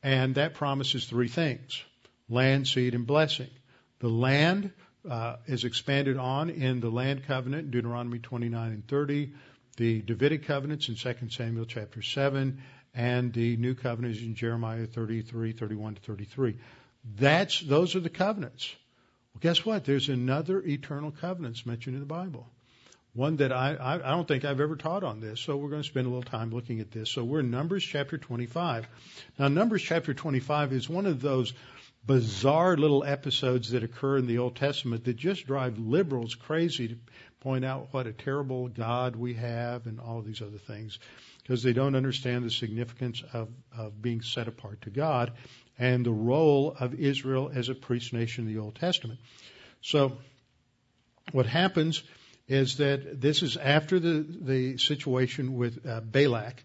[0.04, 1.82] And that promises three things
[2.30, 3.50] land, seed, and blessing.
[4.02, 4.72] The land
[5.10, 9.34] uh, is expanded on in the land covenant, Deuteronomy 29 and 30,
[9.78, 12.62] the Davidic covenants in 2 Samuel chapter 7,
[12.94, 16.58] and the new covenants in Jeremiah 33, 31 to 33.
[17.18, 18.76] That's, those are the covenants.
[19.34, 19.86] Well, guess what?
[19.86, 22.48] There's another eternal covenants mentioned in the Bible.
[23.14, 25.82] One that I, I, I don't think I've ever taught on this, so we're going
[25.82, 27.10] to spend a little time looking at this.
[27.10, 28.88] So we're in Numbers chapter 25.
[29.38, 31.54] Now, Numbers chapter 25 is one of those
[32.06, 36.96] bizarre little episodes that occur in the Old Testament that just drive liberals crazy to
[37.42, 40.98] point out what a terrible God we have and all these other things
[41.52, 45.34] because they don't understand the significance of, of being set apart to God
[45.78, 49.20] and the role of Israel as a priest nation in the Old Testament.
[49.82, 50.14] So
[51.34, 52.04] what happens
[52.48, 56.64] is that this is after the, the situation with uh, Balak.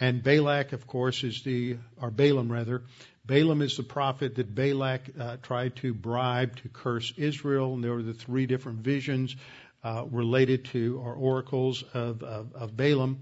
[0.00, 2.84] And Balak, of course, is the, or Balaam rather,
[3.26, 7.92] Balaam is the prophet that Balak uh, tried to bribe to curse Israel, and there
[7.92, 9.36] were the three different visions
[9.82, 13.18] uh, related to or oracles of, of, of Balaam.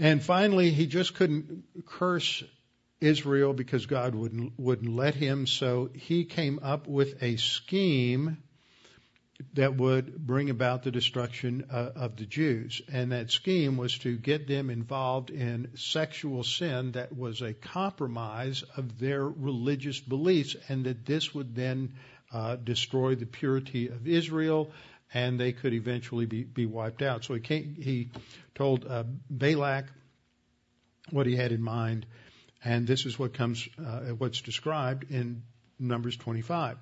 [0.00, 2.42] And finally, he just couldn't curse
[3.02, 5.46] Israel because God wouldn't wouldn't let him.
[5.46, 8.38] So he came up with a scheme
[9.54, 12.80] that would bring about the destruction uh, of the Jews.
[12.90, 18.64] And that scheme was to get them involved in sexual sin that was a compromise
[18.78, 21.94] of their religious beliefs, and that this would then
[22.32, 24.70] uh, destroy the purity of Israel,
[25.12, 27.24] and they could eventually be, be wiped out.
[27.24, 28.10] So he, came, he
[28.54, 29.86] told uh, Balak
[31.10, 32.06] what he had in mind,
[32.64, 35.42] and this is what comes, uh, what's described in
[35.78, 36.76] Numbers 25.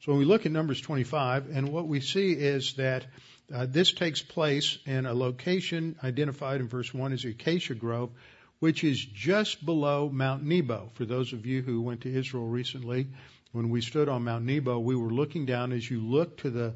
[0.00, 3.06] So when we look at Numbers 25, and what we see is that
[3.52, 8.10] uh, this takes place in a location identified in verse 1 as Acacia Grove,
[8.58, 10.90] which is just below Mount Nebo.
[10.94, 13.08] For those of you who went to Israel recently,
[13.52, 16.74] when we stood on Mount Nebo, we were looking down as you look to the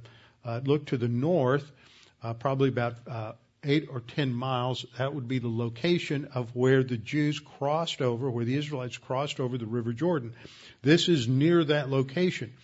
[0.48, 1.70] uh, look to the north,
[2.22, 3.32] uh, probably about uh,
[3.62, 4.86] eight or ten miles.
[4.96, 9.40] That would be the location of where the Jews crossed over, where the Israelites crossed
[9.40, 10.32] over the River Jordan.
[10.80, 12.54] This is near that location.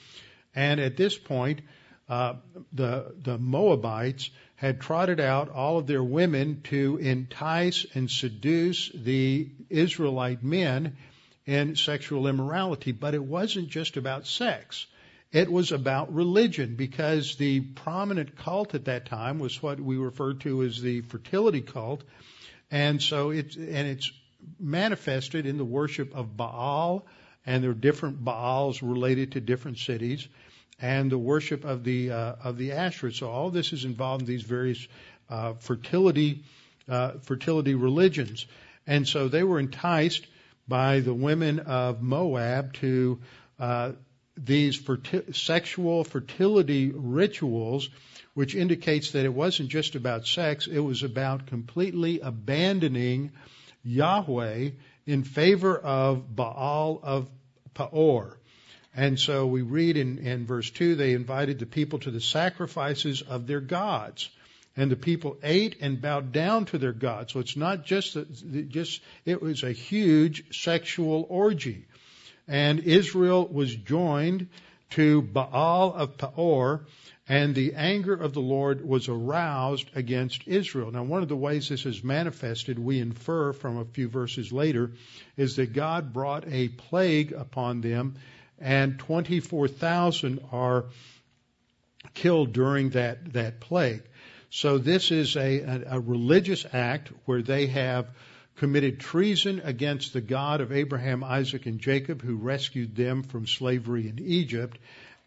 [0.55, 1.61] And at this point,
[2.09, 2.35] uh,
[2.73, 9.51] the the Moabites had trotted out all of their women to entice and seduce the
[9.68, 10.97] Israelite men
[11.44, 12.92] in sexual immorality.
[12.92, 14.87] But it wasn't just about sex.
[15.35, 20.40] It was about religion because the prominent cult at that time was what we referred
[20.42, 22.05] to as the fertility cult.
[22.70, 24.11] And so it's, and it's
[24.59, 27.05] manifested in the worship of Baal
[27.47, 30.27] and there are different Baals related to different cities
[30.81, 33.12] and the worship of the uh, of the Asherah.
[33.12, 34.87] So all this is involved in these various
[35.29, 36.44] uh, fertility
[36.88, 38.47] uh, fertility religions,
[38.87, 40.27] and so they were enticed
[40.66, 43.20] by the women of Moab to
[43.59, 43.92] uh,
[44.37, 47.88] these ferti- sexual fertility rituals,
[48.35, 53.31] which indicates that it wasn't just about sex, it was about completely abandoning
[53.85, 54.70] Yahweh
[55.07, 57.29] in favor of Baal of
[57.75, 58.38] Peor.
[58.97, 63.23] And so we read in, in verse 2 they invited the people to the sacrifices
[63.23, 64.31] of their gods.
[64.77, 67.33] And the people ate and bowed down to their gods.
[67.33, 68.16] So it's not just,
[68.68, 71.87] just, it was a huge sexual orgy.
[72.46, 74.48] And Israel was joined
[74.90, 76.87] to Baal of Peor,
[77.26, 80.90] and the anger of the Lord was aroused against Israel.
[80.90, 84.92] Now, one of the ways this is manifested, we infer from a few verses later,
[85.37, 88.16] is that God brought a plague upon them
[88.59, 90.87] and 24,000 are
[92.14, 94.02] killed during that, that plague.
[94.50, 98.09] So this is a, a, a, religious act where they have
[98.57, 104.09] committed treason against the God of Abraham, Isaac, and Jacob, who rescued them from slavery
[104.09, 104.79] in Egypt,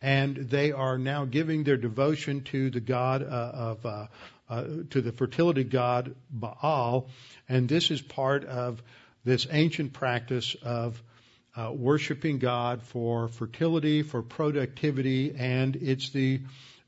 [0.02, 4.08] and they are now giving their devotion to the God uh, of uh,
[4.50, 7.10] uh, to the fertility god Baal,
[7.50, 8.82] and this is part of
[9.26, 11.02] this ancient practice of
[11.56, 16.42] uh, worshiping God for fertility, for productivity, and it's the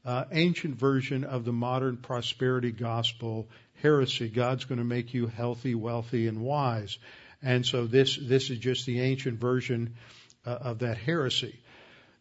[0.06, 3.50] uh, ancient version of the modern prosperity gospel
[3.82, 4.30] heresy.
[4.30, 6.98] God's going to make you healthy, wealthy, and wise.
[7.42, 9.96] And so this this is just the ancient version
[10.46, 11.60] uh, of that heresy.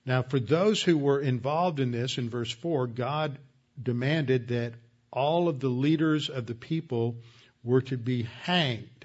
[0.07, 3.39] Now, for those who were involved in this, in verse four, God
[3.81, 4.75] demanded that
[5.13, 7.17] all of the leaders of the people
[7.63, 8.99] were to be hanged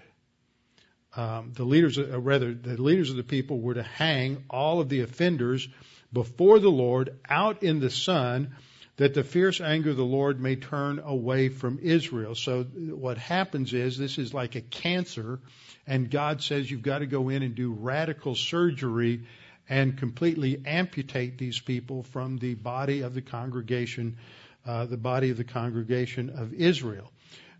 [1.15, 4.89] um, the leaders, uh, rather, the leaders of the people were to hang all of
[4.89, 5.67] the offenders
[6.11, 8.55] before the Lord out in the sun,
[8.97, 12.35] that the fierce anger of the Lord may turn away from Israel.
[12.35, 15.39] So what happens is this is like a cancer,
[15.87, 19.23] and God says you've got to go in and do radical surgery
[19.67, 24.17] and completely amputate these people from the body of the congregation,
[24.65, 27.11] uh, the body of the congregation of Israel.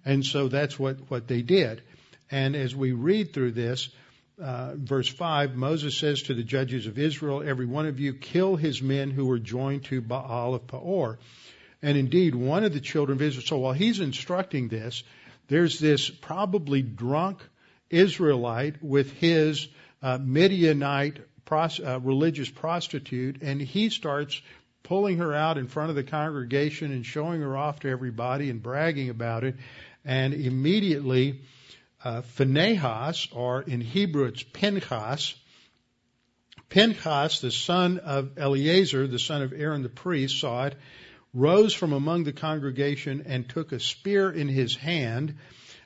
[0.06, 1.82] And so that's what, what they did.
[2.30, 3.90] And as we read through this,
[4.42, 8.56] uh, verse 5, Moses says to the judges of Israel, Every one of you kill
[8.56, 11.20] his men who were joined to Baal of Peor.
[11.82, 15.04] And indeed, one of the children of Israel, so while he's instructing this,
[15.48, 17.42] there's this probably drunk
[17.90, 19.68] Israelite with his
[20.02, 24.42] uh, Midianite pros- uh, religious prostitute, and he starts
[24.82, 28.62] pulling her out in front of the congregation and showing her off to everybody and
[28.62, 29.56] bragging about it.
[30.06, 31.42] And immediately,
[32.04, 35.36] uh, Phinehas, or in Hebrew it's Pinchas.
[36.70, 40.76] Pinchas, the son of Eleazar, the son of Aaron the priest, saw it,
[41.34, 45.36] rose from among the congregation and took a spear in his hand.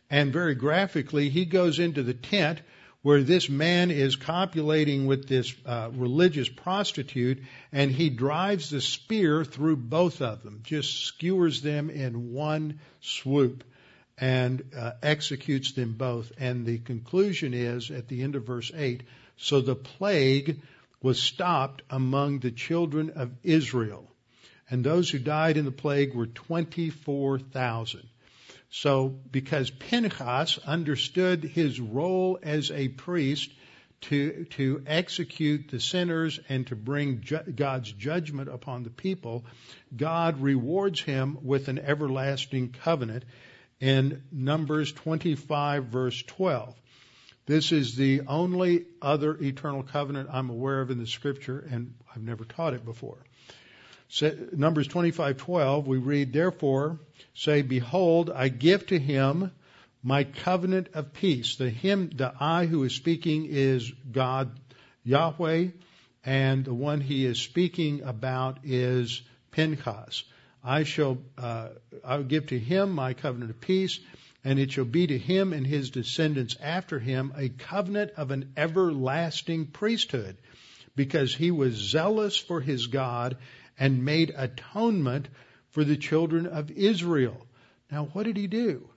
[0.09, 2.61] And very graphically, he goes into the tent
[3.01, 9.45] where this man is copulating with this uh, religious prostitute, and he drives the spear
[9.45, 13.63] through both of them, just skewers them in one swoop
[14.17, 16.31] and uh, executes them both.
[16.39, 19.03] And the conclusion is at the end of verse 8
[19.37, 20.61] so the plague
[21.01, 24.11] was stopped among the children of Israel.
[24.69, 28.03] And those who died in the plague were 24,000.
[28.69, 33.49] So, because Pinchas understood his role as a priest
[34.01, 39.45] to, to execute the sinners and to bring ju- God's judgment upon the people,
[39.95, 43.23] God rewards him with an everlasting covenant
[43.79, 46.75] in Numbers 25 verse 12.
[47.45, 52.21] This is the only other eternal covenant I'm aware of in the scripture and I've
[52.21, 53.19] never taught it before.
[54.09, 56.99] So, Numbers 25:12 we read therefore
[57.33, 59.51] say behold I give to him
[60.03, 61.55] my covenant of peace.
[61.55, 64.57] The him the I who is speaking is God
[65.03, 65.69] Yahweh
[66.25, 70.23] and the one he is speaking about is Pinchas.
[70.67, 71.69] I shall uh,
[72.03, 74.01] I will give to him my covenant of peace,
[74.43, 78.51] and it shall be to him and his descendants after him a covenant of an
[78.57, 80.35] everlasting priesthood,
[80.93, 83.37] because he was zealous for his God
[83.79, 85.29] and made atonement
[85.69, 87.47] for the children of Israel.
[87.89, 88.89] Now, what did he do?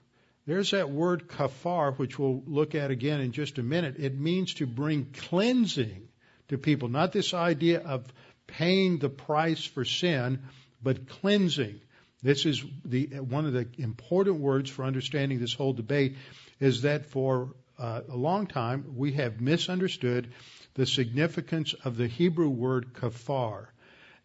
[0.45, 3.95] There's that word kafar, which we'll look at again in just a minute.
[3.97, 6.09] It means to bring cleansing
[6.49, 8.11] to people, not this idea of
[8.45, 10.39] paying the price for sin,
[10.83, 11.79] but cleansing.
[12.23, 16.17] This is the one of the important words for understanding this whole debate
[16.59, 20.31] is that for uh, a long time we have misunderstood
[20.75, 23.67] the significance of the Hebrew word kafar,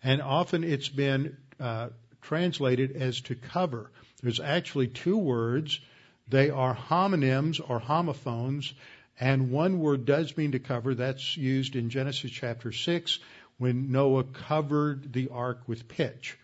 [0.03, 1.89] and often it's been uh,
[2.21, 3.91] translated as to cover.
[4.23, 5.81] There's actually two words.
[6.29, 8.75] They are homonyms or homophones,
[9.19, 10.95] and one word does mean to cover.
[10.95, 13.19] That's used in Genesis chapter 6,
[13.59, 16.37] when Noah covered the ark with pitch.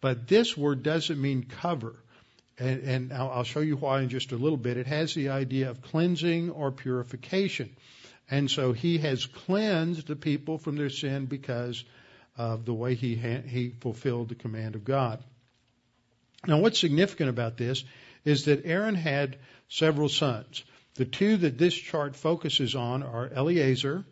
[0.00, 1.94] But this word doesn't mean cover.
[2.58, 4.76] And, and I'll show you why in just a little bit.
[4.76, 7.74] It has the idea of cleansing or purification.
[8.30, 11.84] And so he has cleansed the people from their sin because
[12.36, 15.22] of the way he, ha- he fulfilled the command of God.
[16.46, 17.84] Now, what's significant about this
[18.24, 19.38] is that Aaron had
[19.68, 20.62] several sons.
[20.94, 24.04] The two that this chart focuses on are Eleazar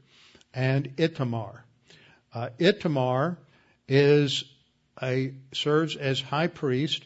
[0.55, 1.61] and Itamar.
[2.33, 3.39] Uh, Ithamar
[3.89, 4.45] is
[5.03, 7.05] a serves as high priest,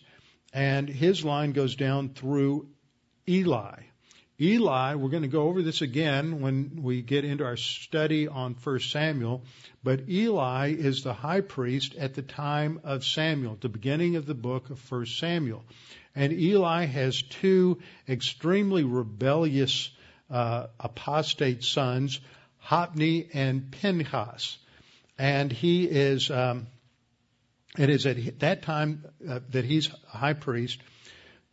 [0.53, 2.69] and his line goes down through
[3.29, 3.81] Eli.
[4.43, 8.55] Eli, we're going to go over this again when we get into our study on
[8.55, 9.45] 1 Samuel,
[9.85, 14.35] but Eli is the high priest at the time of Samuel, the beginning of the
[14.35, 15.63] book of 1 Samuel.
[16.15, 19.91] And Eli has two extremely rebellious
[20.31, 22.19] uh, apostate sons,
[22.57, 24.57] Hophni and Pinchas.
[25.19, 26.67] And he is, um,
[27.79, 30.81] it is at that time uh, that he's high priest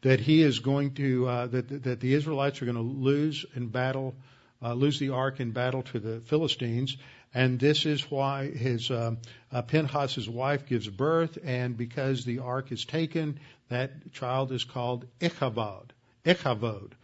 [0.01, 3.67] that he is going to uh, that that the Israelites are going to lose in
[3.67, 4.15] battle,
[4.61, 6.97] uh, lose the ark in battle to the Philistines,
[7.33, 9.15] and this is why his uh,
[9.51, 13.39] uh, wife gives birth, and because the ark is taken,
[13.69, 15.93] that child is called Ichabod,
[16.25, 16.95] Ichabod,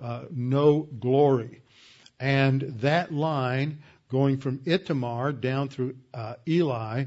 [0.00, 1.62] uh, no glory,
[2.18, 7.04] and that line going from Itamar down through uh, Eli,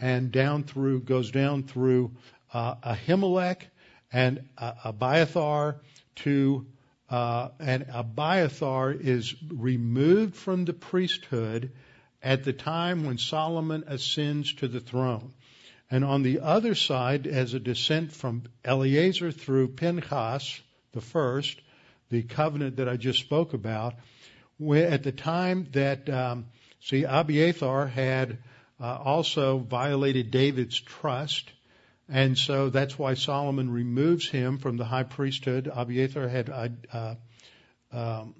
[0.00, 2.12] and down through goes down through
[2.52, 3.62] uh, Ahimelech
[4.12, 5.80] and uh, Abiathar
[6.16, 6.66] to
[7.10, 11.72] uh, and Abiathar is removed from the priesthood
[12.22, 15.32] at the time when Solomon ascends to the throne.
[15.90, 20.60] And on the other side, as a descent from Eleazar through Pinchas,
[20.92, 21.60] the first,
[22.10, 23.94] the covenant that I just spoke about,
[24.72, 26.46] at the time that, um,
[26.80, 28.38] see, Abiathar had
[28.80, 31.50] uh, also violated David's trust
[32.10, 35.70] and so that's why Solomon removes him from the high priesthood.
[35.72, 37.14] Abiathar had uh, uh,
[37.92, 38.34] um,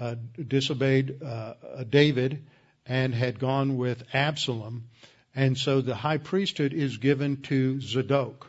[0.00, 0.16] uh,
[0.48, 1.54] disobeyed uh,
[1.88, 2.44] David
[2.86, 4.88] and had gone with Absalom.
[5.32, 8.48] And so the high priesthood is given to Zadok.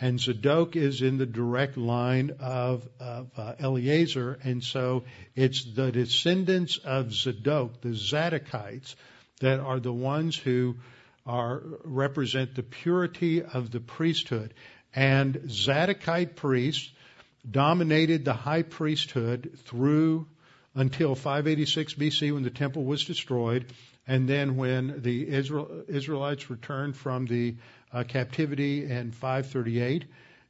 [0.00, 4.38] And Zadok is in the direct line of, of uh, Eleazar.
[4.42, 5.04] And so
[5.36, 8.96] it's the descendants of Zadok, the Zadokites,
[9.40, 10.76] that are the ones who
[11.26, 14.54] are represent the purity of the priesthood.
[14.94, 16.90] And Zadokite priests
[17.48, 20.26] dominated the high priesthood through
[20.74, 23.66] until 586 BC when the temple was destroyed,
[24.06, 27.56] and then when the Israel, Israelites returned from the
[27.92, 30.04] uh, captivity in 538.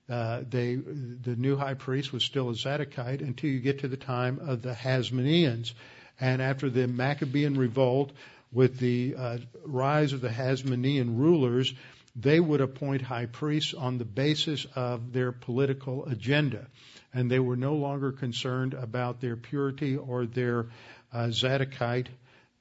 [0.09, 3.97] Uh, they, the new high priest was still a Zadokite until you get to the
[3.97, 5.73] time of the Hasmoneans.
[6.21, 8.13] And after the Maccabean revolt,
[8.53, 11.75] with the uh, rise of the Hasmonean rulers,
[12.17, 16.67] they would appoint high priests on the basis of their political agenda.
[17.13, 20.67] And they were no longer concerned about their purity or their
[21.13, 22.09] uh, Zadokite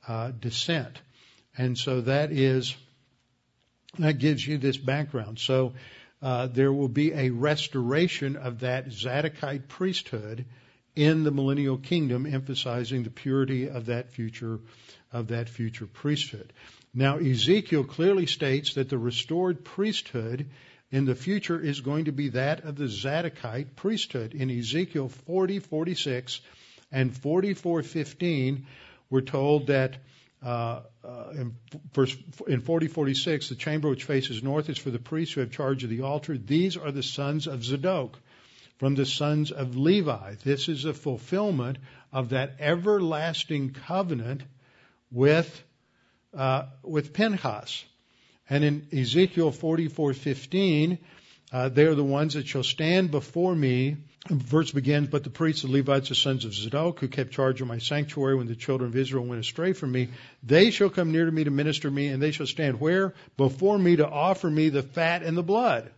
[0.07, 0.99] uh, descent.
[1.57, 2.75] And so that is,
[3.99, 5.39] that gives you this background.
[5.39, 5.73] So
[6.21, 10.45] uh, there will be a restoration of that Zadokite priesthood
[10.95, 14.59] in the millennial kingdom, emphasizing the purity of that future
[15.11, 16.51] of that future priesthood.
[16.93, 20.49] Now, Ezekiel clearly states that the restored priesthood
[20.91, 24.33] in the future is going to be that of the Zadokite priesthood.
[24.33, 26.41] In Ezekiel 40, 46
[26.91, 28.65] and 44, 15,
[29.09, 29.97] we're told that
[30.43, 31.55] uh, uh, in,
[32.47, 35.83] in 40, 46, the chamber which faces north is for the priests who have charge
[35.83, 36.37] of the altar.
[36.37, 38.17] These are the sons of Zadok
[38.77, 40.35] from the sons of Levi.
[40.43, 41.79] This is a fulfillment
[42.13, 44.43] of that everlasting covenant
[45.11, 45.63] with
[46.33, 47.85] uh, with Pinchas.
[48.49, 50.99] And in Ezekiel 44:15,
[51.51, 53.97] uh, they are the ones that shall stand before me.
[54.29, 57.67] verse begins, but the priests, the Levites, the sons of Zadok, who kept charge of
[57.67, 60.09] my sanctuary when the children of Israel went astray from me,
[60.43, 63.13] they shall come near to me to minister me, and they shall stand where?
[63.37, 65.89] Before me to offer me the fat and the blood.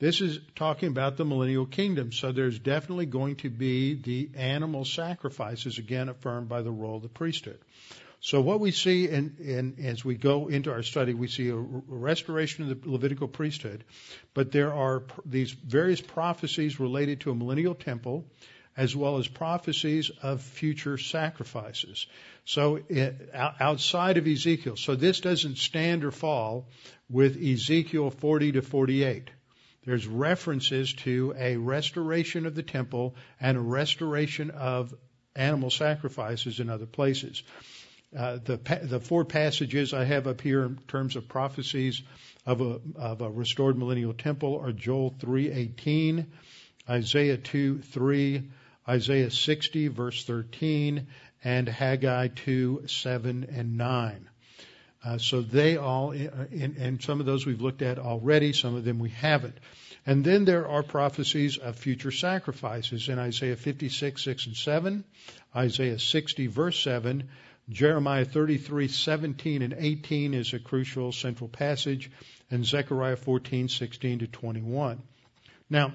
[0.00, 2.10] This is talking about the millennial kingdom.
[2.10, 7.02] So there's definitely going to be the animal sacrifices, again affirmed by the role of
[7.02, 7.60] the priesthood.
[8.24, 11.56] So what we see in, in, as we go into our study, we see a
[11.56, 13.82] restoration of the Levitical priesthood,
[14.32, 18.24] but there are these various prophecies related to a millennial temple,
[18.76, 22.06] as well as prophecies of future sacrifices.
[22.44, 26.68] So eh, it, outside of Ezekiel, so this doesn't stand or fall
[27.10, 29.30] with Ezekiel 40 to 48.
[29.84, 34.94] There's references to a restoration of the temple and a restoration of
[35.34, 37.42] animal sacrifices in other places.
[38.16, 42.02] Uh, the the four passages I have up here in terms of prophecies
[42.44, 46.26] of a of a restored millennial temple are Joel 3:18,
[46.88, 48.48] Isaiah 2:3,
[48.88, 51.06] Isaiah 60 verse 13,
[51.44, 54.28] and Haggai 2 7 and 9.
[55.04, 58.84] Uh, so they all, and, and some of those we've looked at already, some of
[58.84, 59.56] them we haven't.
[60.06, 65.04] And then there are prophecies of future sacrifices in Isaiah 56, 6 and 7,
[65.54, 67.28] Isaiah 60 verse 7,
[67.68, 72.10] Jeremiah 33, 17 and 18 is a crucial central passage,
[72.50, 75.02] and Zechariah 14, 16 to 21.
[75.70, 75.94] Now,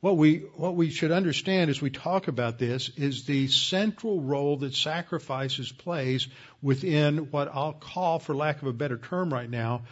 [0.00, 4.56] what we, what we should understand as we talk about this is the central role
[4.58, 6.26] that sacrifices plays
[6.60, 9.82] within what I'll call, for lack of a better term right now,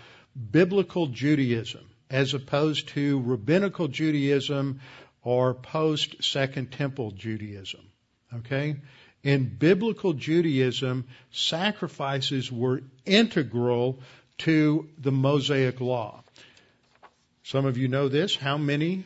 [0.51, 4.81] biblical Judaism, as opposed to rabbinical Judaism
[5.23, 7.83] or post Second Temple Judaism.
[8.35, 8.77] Okay?
[9.23, 13.99] In biblical Judaism, sacrifices were integral
[14.39, 16.25] to the Mosaic Law.
[17.43, 18.35] Some of you know this.
[18.35, 19.05] How many?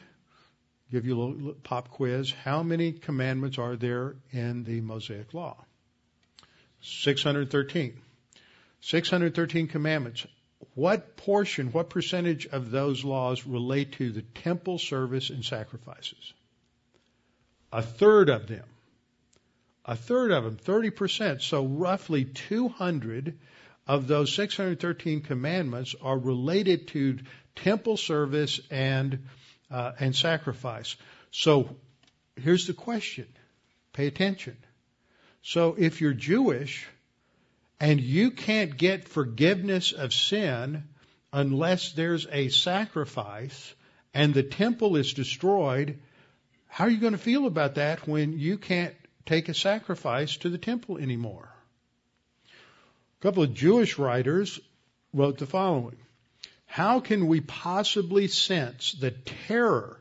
[0.93, 2.31] Give you a little pop quiz.
[2.31, 5.57] How many commandments are there in the Mosaic Law?
[6.83, 8.01] 613.
[8.81, 10.27] 613 commandments.
[10.75, 16.33] What portion, what percentage of those laws relate to the temple service and sacrifices?
[17.73, 18.65] A third of them
[19.85, 21.43] a third of them, 30%.
[21.43, 23.39] So roughly 200
[23.87, 27.18] of those 613 commandments are related to
[27.57, 29.26] temple service and
[29.70, 30.97] uh, and sacrifice.
[31.30, 31.76] So
[32.37, 33.26] here's the question.
[33.93, 34.57] Pay attention.
[35.43, 36.87] So if you're Jewish
[37.80, 40.85] and you can't get forgiveness of sin
[41.32, 43.74] unless there's a sacrifice
[44.14, 45.99] and the temple is destroyed,
[46.68, 48.95] how are you going to feel about that when you can't
[49.27, 51.49] take a sacrifice to the temple anymore.
[52.49, 54.61] A couple of Jewish writers
[55.12, 55.97] wrote the following
[56.66, 60.01] How can we possibly sense the terror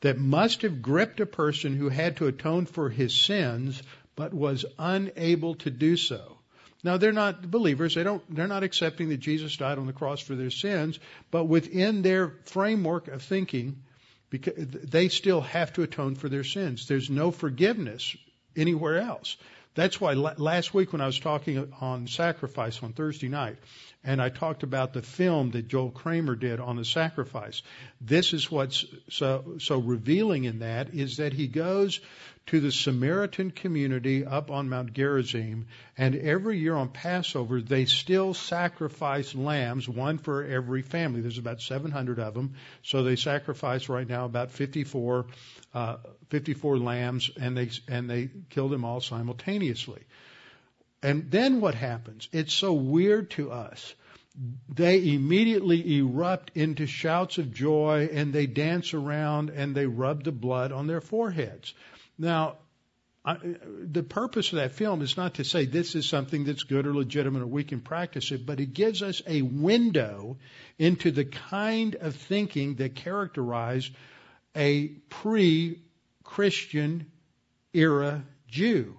[0.00, 3.82] that must have gripped a person who had to atone for his sins
[4.16, 6.38] but was unable to do so?
[6.84, 7.94] Now they're not believers.
[7.94, 10.98] They don't, they're not accepting that Jesus died on the cross for their sins,
[11.30, 13.82] but within their framework of thinking,
[14.30, 16.86] because they still have to atone for their sins.
[16.86, 18.16] There's no forgiveness
[18.58, 19.36] anywhere else.
[19.74, 23.58] That's why last week when I was talking on sacrifice on Thursday night,
[24.02, 27.62] and I talked about the film that Joel Kramer did on the sacrifice.
[28.00, 32.00] This is what's so so revealing in that is that he goes
[32.48, 35.66] to the Samaritan community up on Mount Gerizim,
[35.98, 41.20] and every year on Passover they still sacrifice lambs, one for every family.
[41.20, 45.26] There's about 700 of them, so they sacrifice right now about 54,
[45.74, 45.96] uh,
[46.30, 50.02] 54 lambs, and they and they kill them all simultaneously.
[51.02, 52.28] And then what happens?
[52.32, 53.94] It's so weird to us.
[54.68, 60.32] They immediately erupt into shouts of joy and they dance around and they rub the
[60.32, 61.74] blood on their foreheads.
[62.18, 62.56] Now,
[63.24, 63.36] I,
[63.82, 66.94] the purpose of that film is not to say this is something that's good or
[66.94, 70.38] legitimate or we can practice it, but it gives us a window
[70.78, 73.92] into the kind of thinking that characterized
[74.56, 75.80] a pre
[76.24, 77.10] Christian
[77.74, 78.98] era Jew.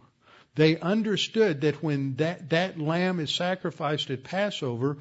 [0.55, 4.97] They understood that when that, that lamb is sacrificed at Passover,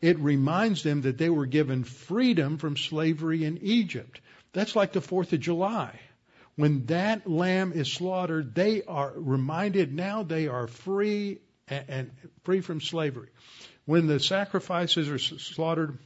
[0.00, 4.20] it reminds them that they were given freedom from slavery in Egypt.
[4.52, 6.00] That's like the 4th of July.
[6.56, 11.38] When that lamb is slaughtered, they are reminded now they are free
[11.68, 12.10] and,
[12.44, 13.28] free from slavery.
[13.84, 15.98] When the sacrifices are slaughtered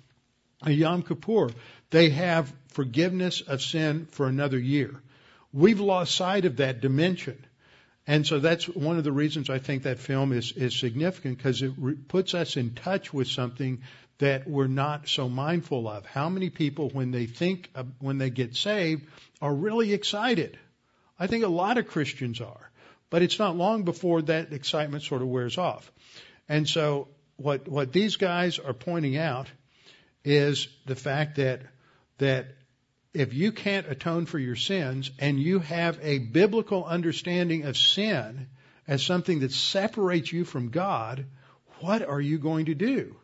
[0.64, 1.51] Yom Kippur,
[1.90, 5.03] they have forgiveness of sin for another year.
[5.53, 7.44] We've lost sight of that dimension.
[8.07, 11.62] And so that's one of the reasons I think that film is, is significant because
[11.62, 13.82] it re- puts us in touch with something
[14.19, 16.07] that we're not so mindful of.
[16.07, 19.07] How many people, when they think, of, when they get saved,
[19.43, 20.59] are really excited?
[21.19, 22.71] I think a lot of Christians are.
[23.11, 25.91] But it's not long before that excitement sort of wears off.
[26.49, 29.49] And so what, what these guys are pointing out
[30.25, 31.62] is the fact that,
[32.19, 32.47] that
[33.14, 38.49] if you can't atone for your sins and you have a biblical understanding of sin
[38.89, 41.27] as something that separates you from God,
[41.81, 43.17] what are you going to do?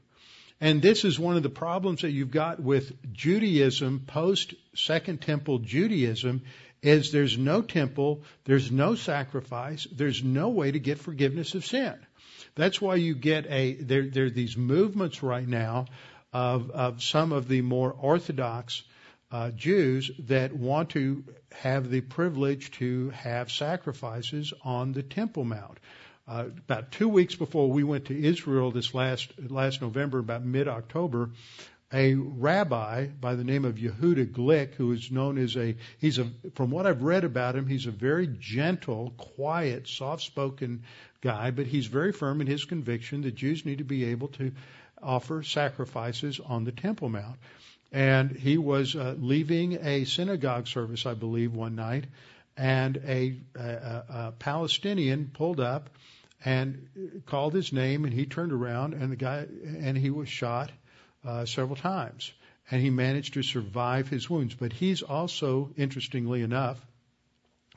[0.62, 5.58] And this is one of the problems that you've got with Judaism, post Second Temple
[5.58, 6.42] Judaism,
[6.82, 11.94] is there's no temple, there's no sacrifice, there's no way to get forgiveness of sin.
[12.54, 15.86] That's why you get a, there, there are these movements right now
[16.32, 18.84] of, of some of the more orthodox
[19.32, 25.78] uh, Jews that want to have the privilege to have sacrifices on the Temple Mount.
[26.26, 30.68] Uh, about two weeks before we went to Israel this last last November, about mid
[30.68, 31.30] October,
[31.92, 36.30] a rabbi by the name of Yehuda Glick, who is known as a he's a
[36.54, 40.84] from what I've read about him, he's a very gentle, quiet, soft-spoken
[41.22, 44.52] guy, but he's very firm in his conviction that Jews need to be able to
[45.02, 47.36] offer sacrifices on the Temple Mount.
[47.90, 52.04] And he was uh, leaving a synagogue service, I believe, one night,
[52.56, 55.90] and a, a, a Palestinian pulled up
[56.44, 60.72] and called his name, and he turned around, and the guy and he was shot
[61.24, 62.32] uh, several times,
[62.70, 64.54] and he managed to survive his wounds.
[64.54, 66.84] But he's also, interestingly enough,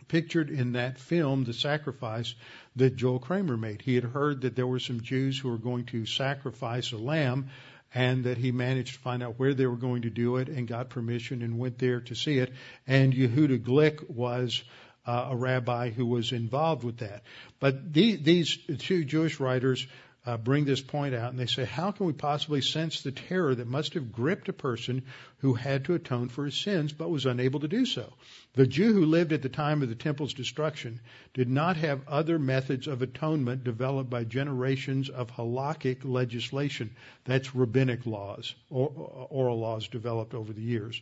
[0.08, 2.36] pictured in that film, The Sacrifice,
[2.76, 3.82] that Joel Kramer made.
[3.82, 7.50] He had heard that there were some Jews who were going to sacrifice a lamb,
[7.94, 10.68] and that he managed to find out where they were going to do it and
[10.68, 12.52] got permission and went there to see it.
[12.86, 14.64] And Yehuda Glick was
[15.06, 17.24] uh, a rabbi who was involved with that.
[17.60, 19.88] But the, these two Jewish writers
[20.26, 23.54] uh, bring this point out, and they say, how can we possibly sense the terror
[23.54, 25.04] that must have gripped a person
[25.40, 28.12] who had to atone for his sins but was unable to do so?
[28.54, 31.00] The Jew who lived at the time of the temple's destruction
[31.34, 36.96] did not have other methods of atonement developed by generations of halakhic legislation.
[37.26, 38.88] That's rabbinic laws, or,
[39.30, 41.00] oral laws developed over the years.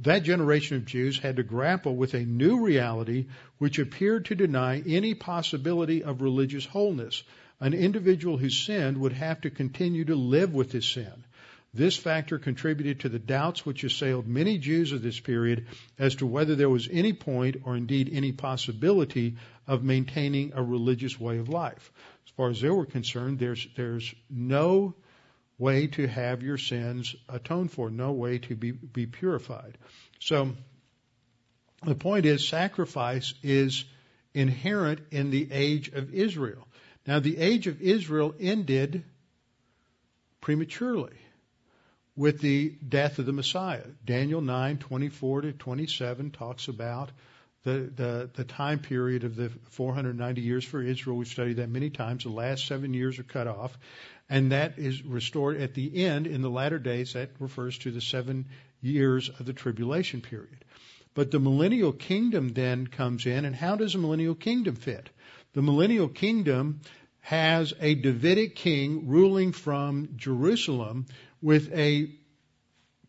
[0.00, 3.26] That generation of Jews had to grapple with a new reality
[3.58, 7.24] which appeared to deny any possibility of religious wholeness
[7.60, 11.24] an individual who sinned would have to continue to live with his sin.
[11.74, 15.66] This factor contributed to the doubts which assailed many Jews of this period
[15.98, 19.34] as to whether there was any point or indeed any possibility
[19.66, 21.92] of maintaining a religious way of life.
[22.24, 24.94] As far as they were concerned, there's, there's no
[25.58, 29.76] way to have your sins atoned for, no way to be, be purified.
[30.20, 30.52] So
[31.84, 33.84] the point is sacrifice is
[34.34, 36.66] inherent in the age of Israel.
[37.06, 39.04] Now, the age of Israel ended
[40.40, 41.16] prematurely
[42.16, 43.84] with the death of the Messiah.
[44.04, 47.10] Daniel 9, 24 to 27 talks about
[47.64, 51.16] the, the, the time period of the 490 years for Israel.
[51.16, 52.24] We've studied that many times.
[52.24, 53.78] The last seven years are cut off,
[54.28, 57.14] and that is restored at the end in the latter days.
[57.14, 58.46] That refers to the seven
[58.80, 60.64] years of the tribulation period.
[61.14, 65.08] But the millennial kingdom then comes in, and how does a millennial kingdom fit?
[65.54, 66.80] The millennial kingdom
[67.20, 71.06] has a Davidic king ruling from Jerusalem
[71.42, 72.10] with a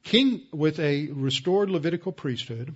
[0.03, 2.73] king with a restored Levitical priesthood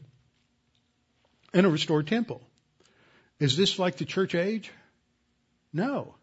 [1.54, 2.42] and a restored temple.
[3.40, 4.72] Is this like the church age?
[5.72, 6.16] No.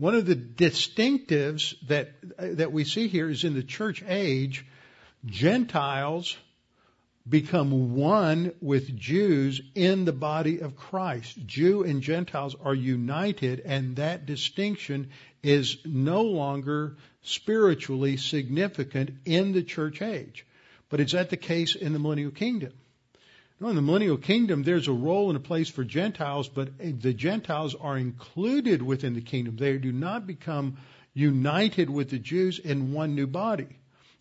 [0.00, 4.64] One of the distinctives that that we see here is in the church age,
[5.26, 6.38] Gentiles
[7.28, 11.46] become one with Jews in the body of Christ.
[11.46, 15.10] Jew and Gentiles are united, and that distinction
[15.42, 20.46] is no longer spiritually significant in the church age.
[20.88, 22.72] But is that the case in the millennial kingdom?
[23.62, 27.74] In the millennial kingdom, there's a role and a place for Gentiles, but the Gentiles
[27.74, 29.56] are included within the kingdom.
[29.56, 30.78] They do not become
[31.12, 33.68] united with the Jews in one new body.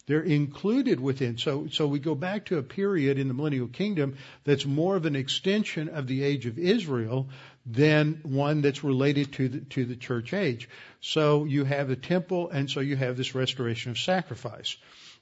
[0.07, 1.37] They're included within.
[1.37, 5.05] So, so we go back to a period in the millennial kingdom that's more of
[5.05, 7.29] an extension of the age of Israel
[7.65, 10.67] than one that's related to the, to the church age.
[10.99, 14.75] So you have the temple, and so you have this restoration of sacrifice.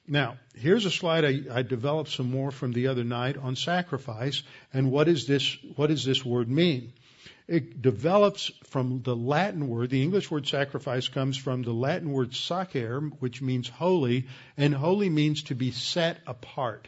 [0.07, 4.41] Now, here's a slide I, I, developed some more from the other night on sacrifice
[4.73, 6.93] and what is this, what does this word mean?
[7.47, 9.89] It develops from the Latin word.
[9.89, 14.27] The English word sacrifice comes from the Latin word sacer, which means holy,
[14.57, 16.87] and holy means to be set apart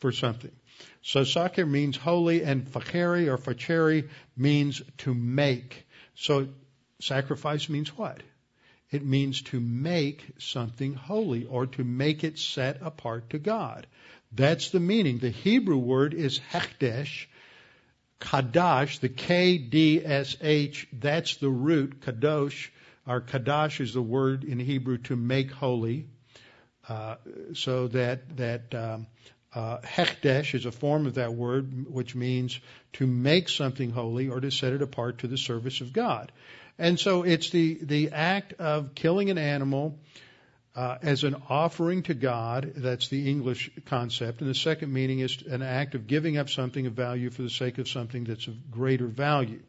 [0.00, 0.52] for something.
[1.02, 5.86] So sacer means holy, and facere or facere means to make.
[6.14, 6.48] So
[7.00, 8.22] sacrifice means what?
[8.94, 13.88] It means to make something holy or to make it set apart to God.
[14.30, 15.18] That's the meaning.
[15.18, 17.26] The Hebrew word is hekdesh,
[18.20, 22.68] Kadash, the K-D-S-H, that's the root, Kadosh,
[23.04, 26.06] or Kadash is the word in Hebrew to make holy.
[26.88, 27.16] Uh,
[27.54, 29.08] so that, that, um,
[29.54, 32.58] uh, hekdesh is a form of that word, which means
[32.94, 36.32] to make something holy or to set it apart to the service of God.
[36.78, 39.98] And so it's the, the act of killing an animal,
[40.76, 42.72] uh, as an offering to God.
[42.76, 44.40] That's the English concept.
[44.40, 47.50] And the second meaning is an act of giving up something of value for the
[47.50, 49.60] sake of something that's of greater value.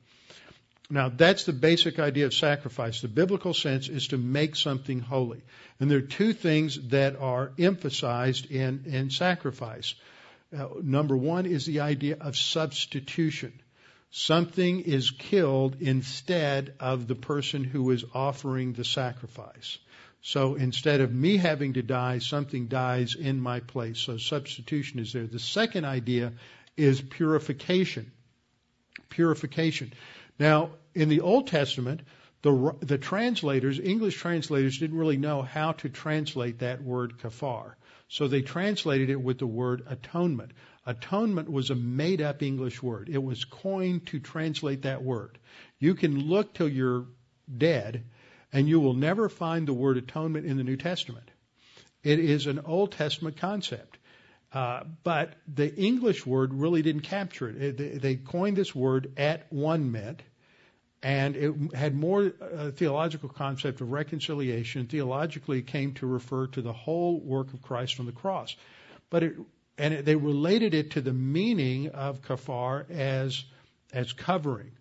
[0.90, 3.02] Now, that's the basic idea of sacrifice.
[3.02, 5.42] The biblical sense is to make something holy.
[5.80, 9.96] And there are two things that are emphasized in, in sacrifice.
[10.56, 13.60] Uh, number one is the idea of substitution.
[14.18, 19.78] Something is killed instead of the person who is offering the sacrifice.
[20.22, 24.00] So instead of me having to die, something dies in my place.
[24.00, 25.28] So substitution is there.
[25.28, 26.32] The second idea
[26.78, 28.14] is purification.
[29.10, 29.92] Purification.
[30.40, 32.00] Now, in the Old Testament,
[32.42, 37.74] the, the translators, English translators, didn't really know how to translate that word kafar.
[38.08, 40.52] So they translated it with the word atonement.
[40.86, 43.10] Atonement was a made up English word.
[43.10, 45.38] It was coined to translate that word.
[45.80, 47.06] You can look till you're
[47.58, 48.04] dead
[48.54, 51.30] and you will never find the word atonement in the New Testament.
[52.04, 53.98] It is an Old Testament concept.
[54.54, 57.80] Uh, but the English word really didn't capture it.
[57.82, 60.22] it they coined this word at one meant,
[61.04, 64.88] and it had more uh, theological concept of reconciliation.
[64.88, 68.56] Theologically, it came to refer to the whole work of Christ on the cross.
[69.10, 69.36] But it,
[69.78, 73.44] and they related it to the meaning of kafar as
[73.94, 74.72] as covering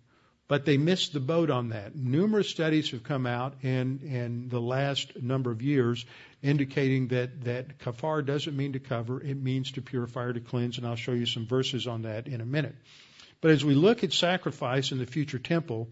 [0.47, 1.95] but they missed the boat on that.
[1.95, 6.05] Numerous studies have come out in, in the last number of years
[6.43, 10.77] indicating that, that kafar doesn't mean to cover, it means to purify or to cleanse,
[10.77, 12.75] and I'll show you some verses on that in a minute.
[13.41, 15.89] But as we look at sacrifice in the future temple,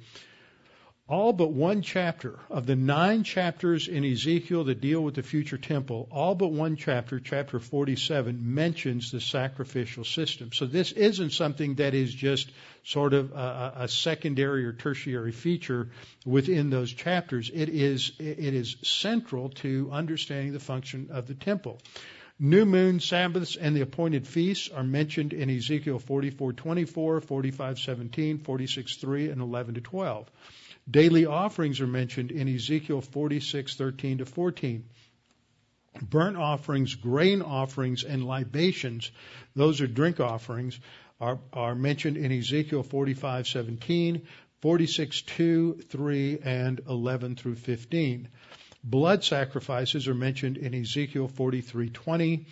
[1.13, 5.59] all but one chapter of the nine chapters in Ezekiel that deal with the future
[5.59, 10.51] temple, all but one chapter, chapter 47, mentions the sacrificial system.
[10.51, 12.49] So this isn't something that is just
[12.83, 15.89] sort of a, a secondary or tertiary feature
[16.25, 17.51] within those chapters.
[17.53, 21.77] It is, it is central to understanding the function of the temple.
[22.39, 29.41] New moon, Sabbaths, and the appointed feasts are mentioned in Ezekiel 44:24, 45:17, 46:3, and
[29.41, 30.31] 11 to 12.
[30.89, 34.83] Daily offerings are mentioned in Ezekiel 46:13 to 14.
[36.01, 39.11] Burnt offerings, grain offerings, and libations,
[39.55, 40.79] those are drink offerings,
[41.21, 44.23] are, are mentioned in Ezekiel 45:17,
[44.61, 48.27] 46:2, 3, and 11 through 15.
[48.83, 52.45] Blood sacrifices are mentioned in Ezekiel 43:20,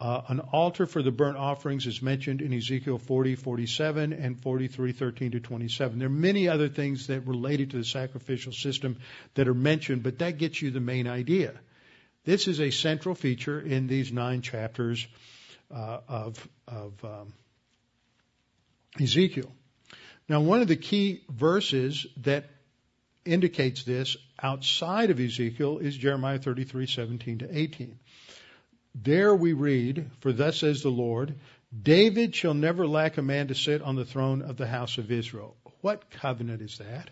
[0.00, 4.92] uh, an altar for the burnt offerings is mentioned in Ezekiel 40, 47, and 43,
[4.92, 5.98] 13 to 27.
[5.98, 8.98] There are many other things that related to the sacrificial system
[9.34, 11.54] that are mentioned, but that gets you the main idea.
[12.24, 15.04] This is a central feature in these nine chapters
[15.74, 17.32] uh, of, of um,
[19.00, 19.50] Ezekiel.
[20.28, 22.44] Now, one of the key verses that
[23.24, 27.98] indicates this outside of Ezekiel is Jeremiah 33, 17 to 18.
[28.94, 31.34] There we read, For thus says the Lord,
[31.82, 35.12] David shall never lack a man to sit on the throne of the house of
[35.12, 35.56] Israel.
[35.80, 37.10] What covenant is that?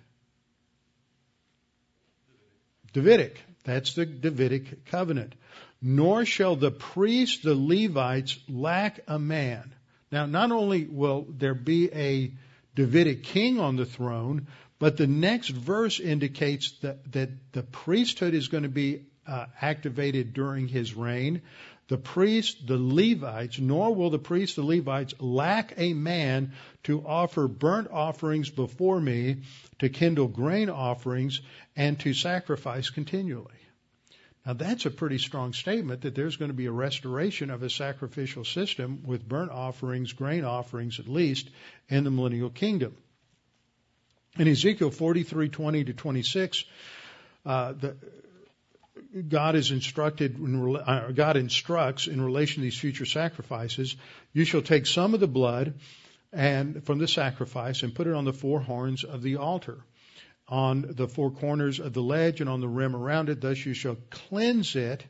[2.93, 3.43] Davidic.
[3.65, 5.35] That's the Davidic covenant.
[5.83, 9.75] Nor shall the priests, the Levites, lack a man.
[10.11, 12.33] Now, not only will there be a
[12.75, 14.47] Davidic king on the throne,
[14.79, 20.33] but the next verse indicates that, that the priesthood is going to be uh, activated
[20.33, 21.43] during his reign
[21.89, 26.53] the priests, the Levites, nor will the priests, the Levites, lack a man
[26.85, 29.37] to offer burnt offerings before me,
[29.79, 31.41] to kindle grain offerings,
[31.77, 33.53] and to sacrifice continually.
[34.45, 37.71] Now that's a pretty strong statement that there's going to be a restoration of a
[37.71, 41.51] sacrificial system with burnt offerings, grain offerings at least,
[41.89, 42.97] in the millennial kingdom.
[44.39, 46.65] In Ezekiel 43:20 to 26,
[47.45, 47.97] uh, the,
[49.23, 53.97] God is instructed, uh, God instructs in relation to these future sacrifices,
[54.33, 55.75] you shall take some of the blood
[56.33, 59.79] and from the sacrifice and put it on the four horns of the altar,
[60.49, 63.41] on the four corners of the ledge and on the rim around it.
[63.41, 65.05] Thus you shall cleanse it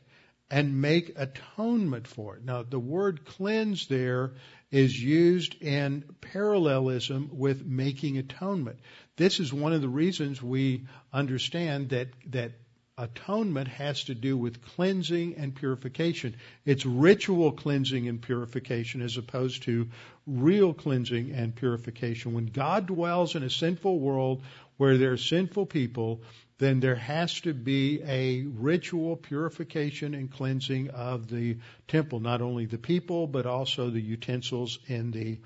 [0.49, 2.45] and make atonement for it.
[2.45, 4.33] Now the word cleanse there
[4.71, 8.79] is used in parallelism with making atonement.
[9.17, 12.51] This is one of the reasons we understand that, that
[12.97, 16.35] atonement has to do with cleansing and purification.
[16.65, 19.87] It's ritual cleansing and purification as opposed to
[20.25, 22.33] real cleansing and purification.
[22.33, 24.41] When God dwells in a sinful world
[24.77, 26.21] where there are sinful people,
[26.57, 32.65] then there has to be a ritual purification and cleansing of the temple, not only
[32.65, 35.37] the people, but also the utensils in the,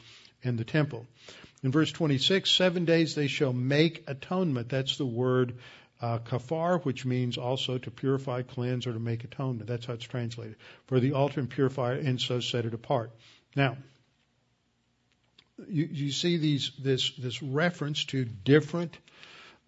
[0.41, 1.05] in the temple.
[1.63, 4.69] In verse 26, seven days they shall make atonement.
[4.69, 5.57] That's the word
[6.01, 9.67] uh, kafar, which means also to purify, cleanse, or to make atonement.
[9.67, 10.55] That's how it's translated.
[10.87, 13.11] For the altar and purify and so set it apart.
[13.55, 13.77] Now,
[15.67, 18.97] you, you see these this this reference to different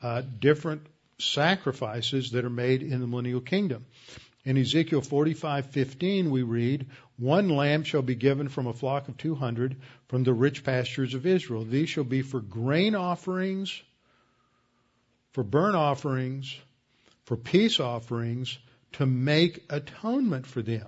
[0.02, 0.88] uh, different
[1.20, 3.86] sacrifices that are made in the millennial kingdom.
[4.44, 9.76] In Ezekiel 45:15 we read, "One lamb shall be given from a flock of 200
[10.08, 11.64] from the rich pastures of Israel.
[11.64, 13.82] These shall be for grain offerings,
[15.34, 16.58] for burnt offerings,
[17.26, 18.58] for peace offerings,
[18.94, 20.88] to make atonement for them."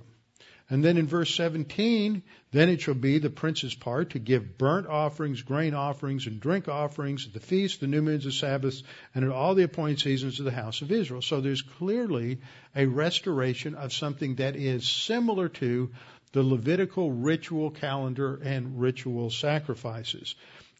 [0.67, 4.87] And then in verse 17, then it shall be the prince's part to give burnt
[4.87, 8.81] offerings, grain offerings, and drink offerings at the feast, the new moons, the Sabbaths,
[9.13, 11.21] and at all the appointed seasons of the house of Israel.
[11.21, 12.39] So there's clearly
[12.75, 15.91] a restoration of something that is similar to
[16.31, 20.33] the Levitical ritual calendar and ritual sacrifices.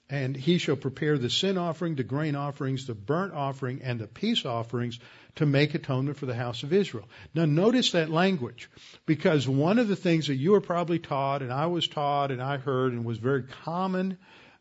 [0.10, 4.08] And he shall prepare the sin offering, the grain offerings, the burnt offering, and the
[4.08, 5.00] peace offerings
[5.36, 7.10] to make atonement for the house of Israel.
[7.34, 8.70] Now notice that language,
[9.08, 12.42] because one of the things that you were probably taught, and I was taught, and
[12.42, 14.18] I heard, and was very common,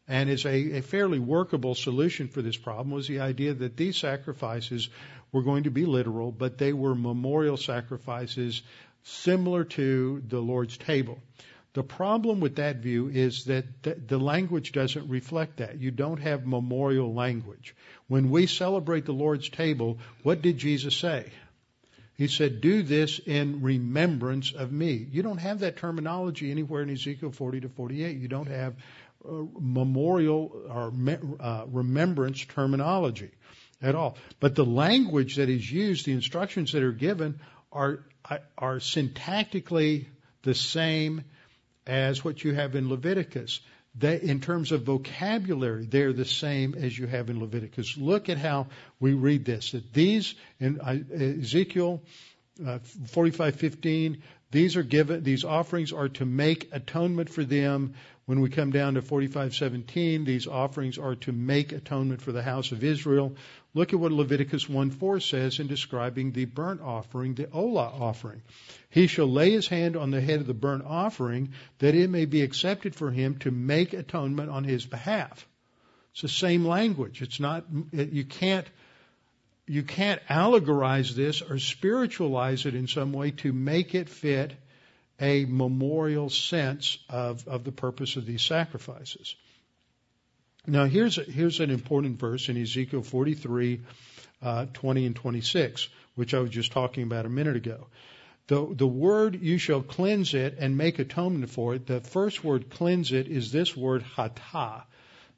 [0.09, 3.97] and is a, a fairly workable solution for this problem, was the idea that these
[3.97, 4.89] sacrifices
[5.31, 8.63] were going to be literal, but they were memorial sacrifices
[9.03, 11.19] similar to the Lord's table.
[11.75, 15.81] The problem with that view is that the language doesn't reflect that.
[15.81, 17.75] You don't have memorial language.
[18.07, 21.33] When we celebrate the Lord's table, what did Jesus say?
[22.17, 25.05] He said, Do this in remembrance of me.
[25.11, 28.19] You don't have that terminology anywhere in Ezekiel 40 to 48.
[28.19, 28.75] You don't have
[29.29, 30.93] uh, memorial or
[31.41, 33.33] uh, remembrance terminology
[33.83, 34.17] at all.
[34.39, 37.41] But the language that is used, the instructions that are given,
[37.73, 38.05] are,
[38.57, 40.07] are syntactically
[40.43, 41.25] the same
[41.87, 43.61] as what you have in Leviticus.
[43.97, 47.97] They, in terms of vocabulary, they're the same as you have in Leviticus.
[47.97, 48.67] Look at how
[48.99, 49.71] we read this.
[49.71, 52.03] That these in uh, Ezekiel
[52.61, 54.21] uh, 45:15,
[54.51, 55.23] these are given.
[55.23, 57.95] These offerings are to make atonement for them.
[58.27, 62.73] When we come down to 45:17, these offerings are to make atonement for the house
[62.73, 63.37] of Israel.
[63.75, 68.43] Look at what Leviticus 1:4 says in describing the burnt offering, the olah offering.
[68.89, 72.25] He shall lay his hand on the head of the burnt offering that it may
[72.25, 75.49] be accepted for him to make atonement on his behalf.
[76.13, 77.21] It's the same language.
[77.21, 78.67] It's not you can't
[79.67, 84.53] you can't allegorize this or spiritualize it in some way to make it fit
[85.21, 89.37] a memorial sense of, of the purpose of these sacrifices.
[90.67, 93.81] Now, here's, here's an important verse in Ezekiel 43,
[94.43, 97.89] uh, 20 and 26, which I was just talking about a minute ago.
[98.47, 102.71] The, the word you shall cleanse it and make atonement for it, the first word
[102.71, 104.85] cleanse it is this word hata.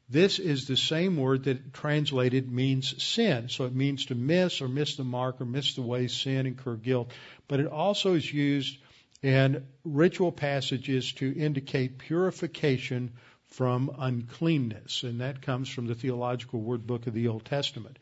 [0.08, 3.48] This is the same word that translated means sin.
[3.48, 6.76] So it means to miss or miss the mark or miss the way, sin, incur
[6.76, 7.10] guilt.
[7.48, 8.78] But it also is used
[9.22, 13.12] in ritual passages to indicate purification
[13.48, 17.98] from uncleanness, and that comes from the theological word book of the Old Testament.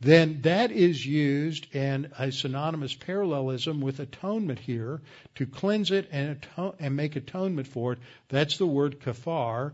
[0.00, 5.00] Then that is used in a synonymous parallelism with atonement here
[5.36, 7.98] to cleanse it and, atone, and make atonement for it.
[8.28, 9.72] That's the word kafar.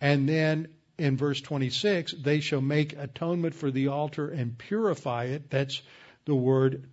[0.00, 0.68] And then
[0.98, 5.48] in verse 26, they shall make atonement for the altar and purify it.
[5.50, 5.80] That's
[6.26, 6.88] the word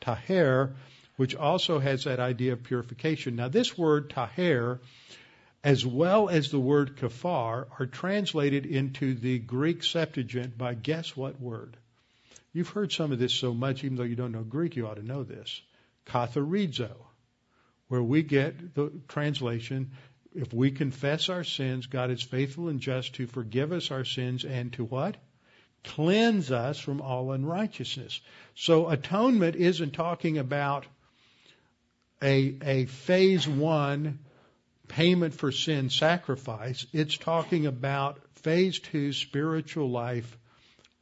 [0.00, 0.74] taher,
[1.16, 3.36] which also has that idea of purification.
[3.36, 4.78] Now, this word taher
[5.64, 11.40] as well as the word kafar, are translated into the Greek Septuagint by guess what
[11.40, 11.78] word?
[12.52, 14.96] You've heard some of this so much, even though you don't know Greek, you ought
[14.96, 15.62] to know this.
[16.06, 16.92] Katharizo,
[17.88, 19.92] where we get the translation,
[20.34, 24.44] if we confess our sins, God is faithful and just to forgive us our sins
[24.44, 25.16] and to what?
[25.82, 28.20] Cleanse us from all unrighteousness.
[28.54, 30.86] So atonement isn't talking about
[32.22, 34.18] a, a phase one
[34.88, 36.86] payment for sin sacrifice.
[36.92, 40.36] It's talking about phase two spiritual life,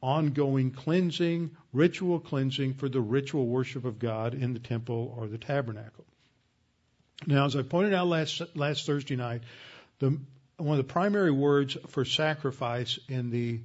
[0.01, 5.37] ongoing cleansing, ritual cleansing for the ritual worship of God in the temple or the
[5.37, 6.05] tabernacle.
[7.25, 9.43] Now, as I pointed out last last Thursday night,
[9.99, 10.19] the,
[10.57, 13.61] one of the primary words for sacrifice in the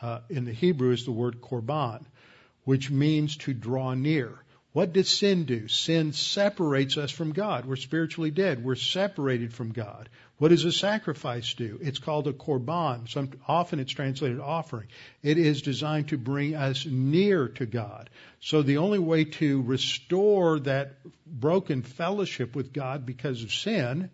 [0.00, 2.04] uh, in the Hebrew is the word korban,
[2.64, 4.38] which means to draw near.
[4.72, 5.66] What does sin do?
[5.66, 7.66] Sin separates us from God.
[7.66, 8.62] We're spiritually dead.
[8.62, 10.08] We're separated from God.
[10.38, 11.78] What does a sacrifice do?
[11.82, 13.08] It's called a korban.
[13.08, 14.86] Some, often it's translated offering.
[15.22, 18.10] It is designed to bring us near to God.
[18.40, 24.08] So the only way to restore that broken fellowship with God because of sin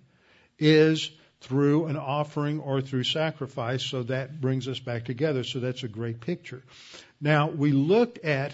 [0.58, 1.10] is
[1.42, 3.84] through an offering or through sacrifice.
[3.84, 5.44] So that brings us back together.
[5.44, 6.62] So that's a great picture.
[7.20, 8.52] Now we looked at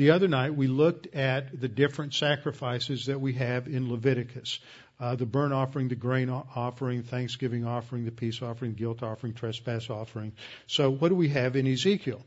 [0.00, 4.58] The other night we looked at the different sacrifices that we have in Leviticus.
[4.98, 9.90] Uh, the burnt offering, the grain offering, thanksgiving offering, the peace offering, guilt offering, trespass
[9.90, 10.32] offering.
[10.66, 12.24] So what do we have in Ezekiel?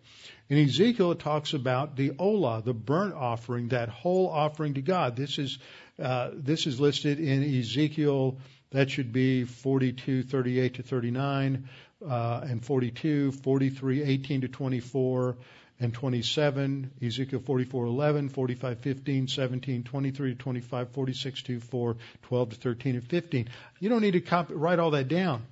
[0.49, 5.15] In Ezekiel, it talks about the olah, the burnt offering, that whole offering to God.
[5.15, 5.57] This is
[5.97, 8.37] uh, this is listed in Ezekiel.
[8.69, 11.67] That should be 42, 38 to 39,
[12.07, 15.37] uh, and 42, 43, 18 to 24,
[15.83, 22.49] and 27, Ezekiel 44, 11, 45, 15, 17, 23 to 25, 46, 2, 4, 12
[22.49, 23.49] to 13, and 15.
[23.79, 25.45] You don't need to copy, write all that down.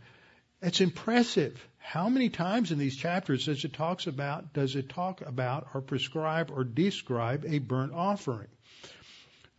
[0.61, 1.61] It's impressive.
[1.79, 5.81] How many times in these chapters does it talks about, does it talk about or
[5.81, 8.47] prescribe or describe a burnt offering?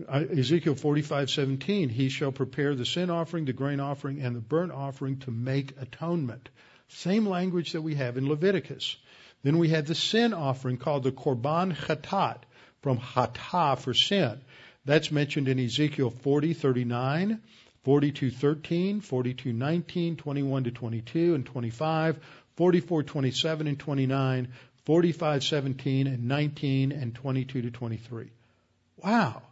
[0.08, 4.72] Uh, Ezekiel 45:17, he shall prepare the sin offering, the grain offering, and the burnt
[4.72, 6.48] offering to make atonement.
[6.88, 8.96] Same language that we have in Leviticus.
[9.42, 12.38] Then we had the sin offering called the Korban Chatat,
[12.80, 14.40] from Hatah for sin.
[14.84, 17.40] That's mentioned in Ezekiel 40:39,
[17.84, 22.18] 42:13, 42:19, 21 to 22 and 25,
[22.56, 24.48] 44:27 and 29,
[24.86, 28.30] 45:17 and 19 and 22 to 23.
[28.96, 29.42] Wow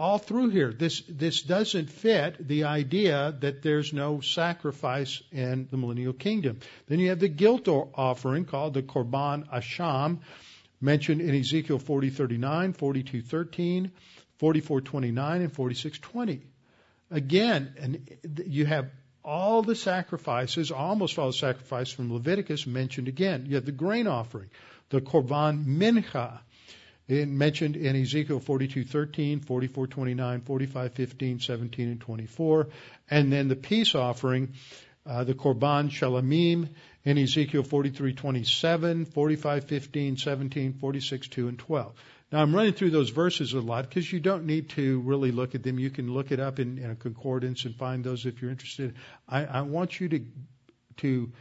[0.00, 0.72] all through here.
[0.72, 6.60] This this doesn't fit the idea that there's no sacrifice in the millennial kingdom.
[6.86, 10.20] Then you have the guilt offering called the Korban Asham,
[10.80, 13.90] mentioned in Ezekiel 40:39, 42:13,
[14.40, 16.40] 44:29, and 46:20.
[17.10, 18.90] Again, and you have
[19.22, 23.44] all the sacrifices, almost all the sacrifices from Leviticus mentioned again.
[23.46, 24.48] You have the grain offering,
[24.88, 26.38] the Korban Mincha,
[27.10, 32.68] mentioned in Ezekiel 42:13, 44:29, 45:15, 17, and 24,
[33.10, 34.52] and then the peace offering,
[35.06, 36.68] uh, the Korban Shalamim
[37.04, 41.94] in Ezekiel 43:27, 45:15, 17, 46:2, and 12.
[42.32, 45.54] Now I'm running through those verses a lot because you don't need to really look
[45.54, 45.80] at them.
[45.80, 48.94] You can look it up in, in a concordance and find those if you're interested.
[49.28, 50.24] I, I want you to
[50.98, 51.32] to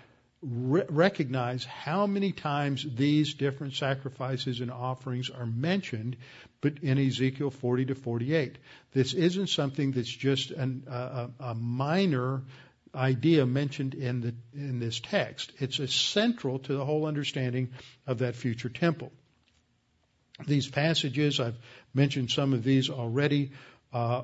[0.42, 6.18] re- recognize how many times these different sacrifices and offerings are mentioned
[6.62, 8.58] but in Ezekiel 40 to 48.
[8.92, 12.44] This isn't something that's just an, a, a minor
[12.94, 15.52] idea mentioned in the in this text.
[15.60, 17.70] It's central to the whole understanding
[18.08, 19.12] of that future temple.
[20.48, 21.58] These passages, I've
[21.94, 23.52] mentioned some of these already,
[23.94, 24.24] uh,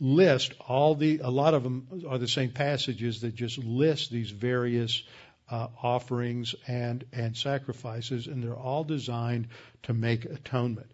[0.00, 4.30] list all the a lot of them are the same passages that just list these
[4.30, 5.02] various
[5.50, 9.48] uh, offerings and and sacrifices, and they're all designed
[9.84, 10.90] to make atonement.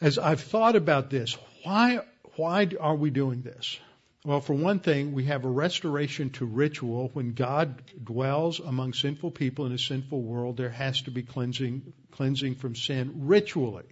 [0.00, 2.00] As I've thought about this, why
[2.36, 3.78] why are we doing this?
[4.24, 7.10] Well, for one thing, we have a restoration to ritual.
[7.12, 11.92] When God dwells among sinful people in a sinful world, there has to be cleansing
[12.12, 13.84] cleansing from sin ritually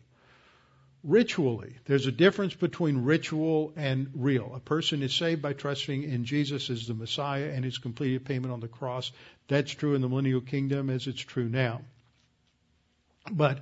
[1.06, 1.76] ritually.
[1.84, 4.52] There's a difference between ritual and real.
[4.54, 8.52] A person is saved by trusting in Jesus as the Messiah and his completed payment
[8.52, 9.12] on the cross.
[9.46, 11.82] That's true in the millennial kingdom as it's true now.
[13.30, 13.60] But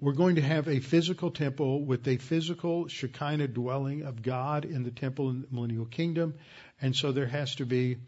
[0.00, 4.82] we're going to have a physical temple with a physical Shekinah dwelling of God in
[4.82, 6.34] the temple in the millennial kingdom.
[6.80, 7.98] And so there has to be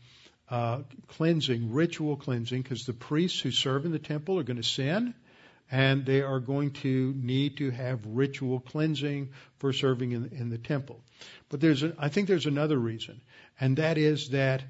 [0.48, 4.62] uh, cleansing, ritual cleansing, because the priests who serve in the temple are going to
[4.62, 5.14] sin
[5.72, 10.58] and they are going to need to have ritual cleansing for serving in, in the
[10.58, 11.00] temple.
[11.48, 13.22] But there's, a, I think there's another reason,
[13.58, 14.62] and that is that,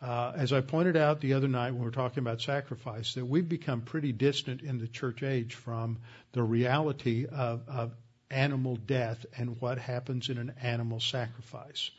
[0.00, 3.26] uh, as I pointed out the other night when we were talking about sacrifice, that
[3.26, 5.98] we've become pretty distant in the church age from
[6.32, 7.92] the reality of, of
[8.30, 11.90] animal death and what happens in an animal sacrifice.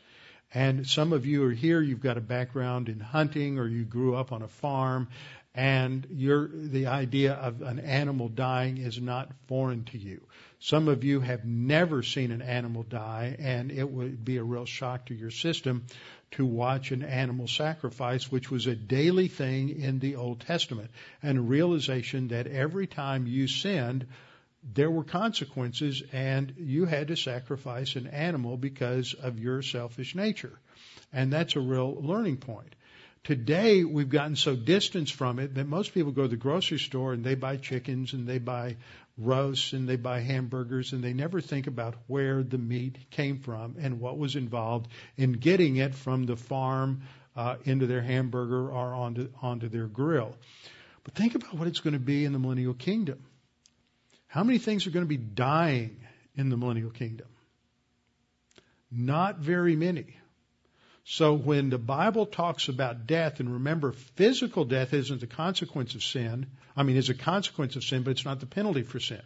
[0.54, 4.16] And some of you are here, you've got a background in hunting or you grew
[4.16, 5.08] up on a farm
[5.58, 10.24] and the idea of an animal dying is not foreign to you.
[10.60, 14.66] Some of you have never seen an animal die, and it would be a real
[14.66, 15.84] shock to your system
[16.30, 20.92] to watch an animal sacrifice, which was a daily thing in the Old Testament,
[21.24, 24.06] and a realization that every time you sinned,
[24.62, 30.56] there were consequences, and you had to sacrifice an animal because of your selfish nature.
[31.12, 32.76] And that's a real learning point.
[33.24, 37.12] Today, we've gotten so distanced from it that most people go to the grocery store
[37.12, 38.76] and they buy chickens and they buy
[39.18, 43.76] roasts and they buy hamburgers and they never think about where the meat came from
[43.80, 47.02] and what was involved in getting it from the farm
[47.36, 50.34] uh, into their hamburger or onto, onto their grill.
[51.04, 53.24] But think about what it's going to be in the millennial kingdom.
[54.26, 56.00] How many things are going to be dying
[56.36, 57.26] in the millennial kingdom?
[58.90, 60.17] Not very many.
[61.10, 66.04] So when the Bible talks about death, and remember, physical death isn't the consequence of
[66.04, 66.48] sin.
[66.76, 69.22] I mean, it's a consequence of sin, but it's not the penalty for sin.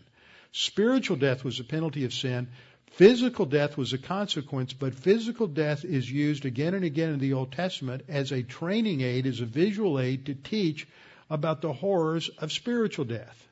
[0.53, 2.47] Spiritual death was the penalty of sin.
[2.93, 7.33] Physical death was a consequence, but physical death is used again and again in the
[7.33, 10.87] Old Testament as a training aid, as a visual aid to teach
[11.28, 13.49] about the horrors of spiritual death.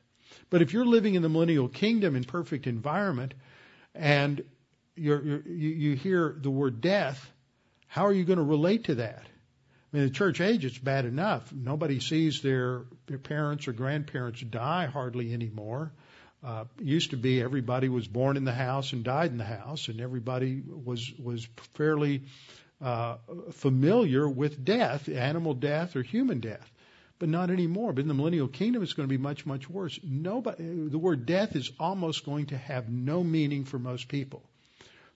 [0.51, 3.35] But if you're living in the millennial kingdom in perfect environment
[3.93, 4.45] and
[4.95, 7.29] you're, you hear the word death,
[7.91, 9.25] how are you going to relate to that?
[9.93, 11.53] I mean, the church age, it's bad enough.
[11.53, 15.91] Nobody sees their, their parents or grandparents die hardly anymore.
[16.45, 19.89] Uh, used to be everybody was born in the house and died in the house,
[19.89, 22.23] and everybody was was fairly
[22.81, 23.17] uh,
[23.51, 26.71] familiar with death, animal death or human death,
[27.19, 27.93] but not anymore.
[27.93, 29.99] But in the millennial kingdom, it's going to be much much worse.
[30.05, 34.45] Nobody, the word death is almost going to have no meaning for most people.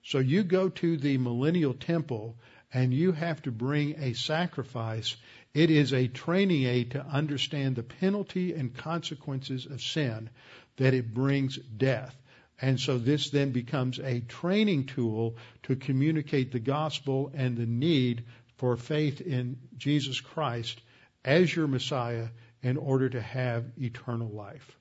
[0.02, 2.36] So you go to the millennial temple
[2.74, 5.16] and you have to bring a sacrifice.
[5.54, 10.28] It is a training aid to understand the penalty and consequences of sin
[10.76, 12.14] that it brings death.
[12.60, 18.24] And so this then becomes a training tool to communicate the gospel and the need
[18.56, 20.80] for faith in Jesus Christ
[21.24, 22.28] as your Messiah
[22.62, 24.76] in order to have eternal life.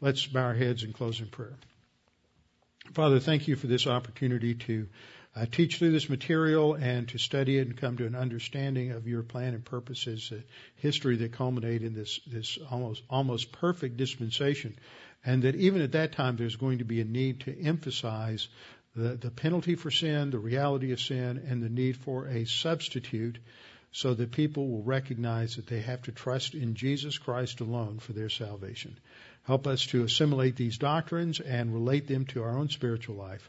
[0.00, 1.56] Let's bow our heads and close in prayer.
[2.92, 4.88] Father, thank you for this opportunity to
[5.36, 9.06] uh, teach through this material and to study it and come to an understanding of
[9.06, 10.40] your plan and purposes, uh,
[10.76, 14.76] history that culminate in this this almost almost perfect dispensation,
[15.24, 18.48] and that even at that time there's going to be a need to emphasize
[18.96, 23.38] the, the penalty for sin, the reality of sin, and the need for a substitute,
[23.92, 28.12] so that people will recognize that they have to trust in Jesus Christ alone for
[28.12, 28.98] their salvation.
[29.44, 33.48] Help us to assimilate these doctrines and relate them to our own spiritual life.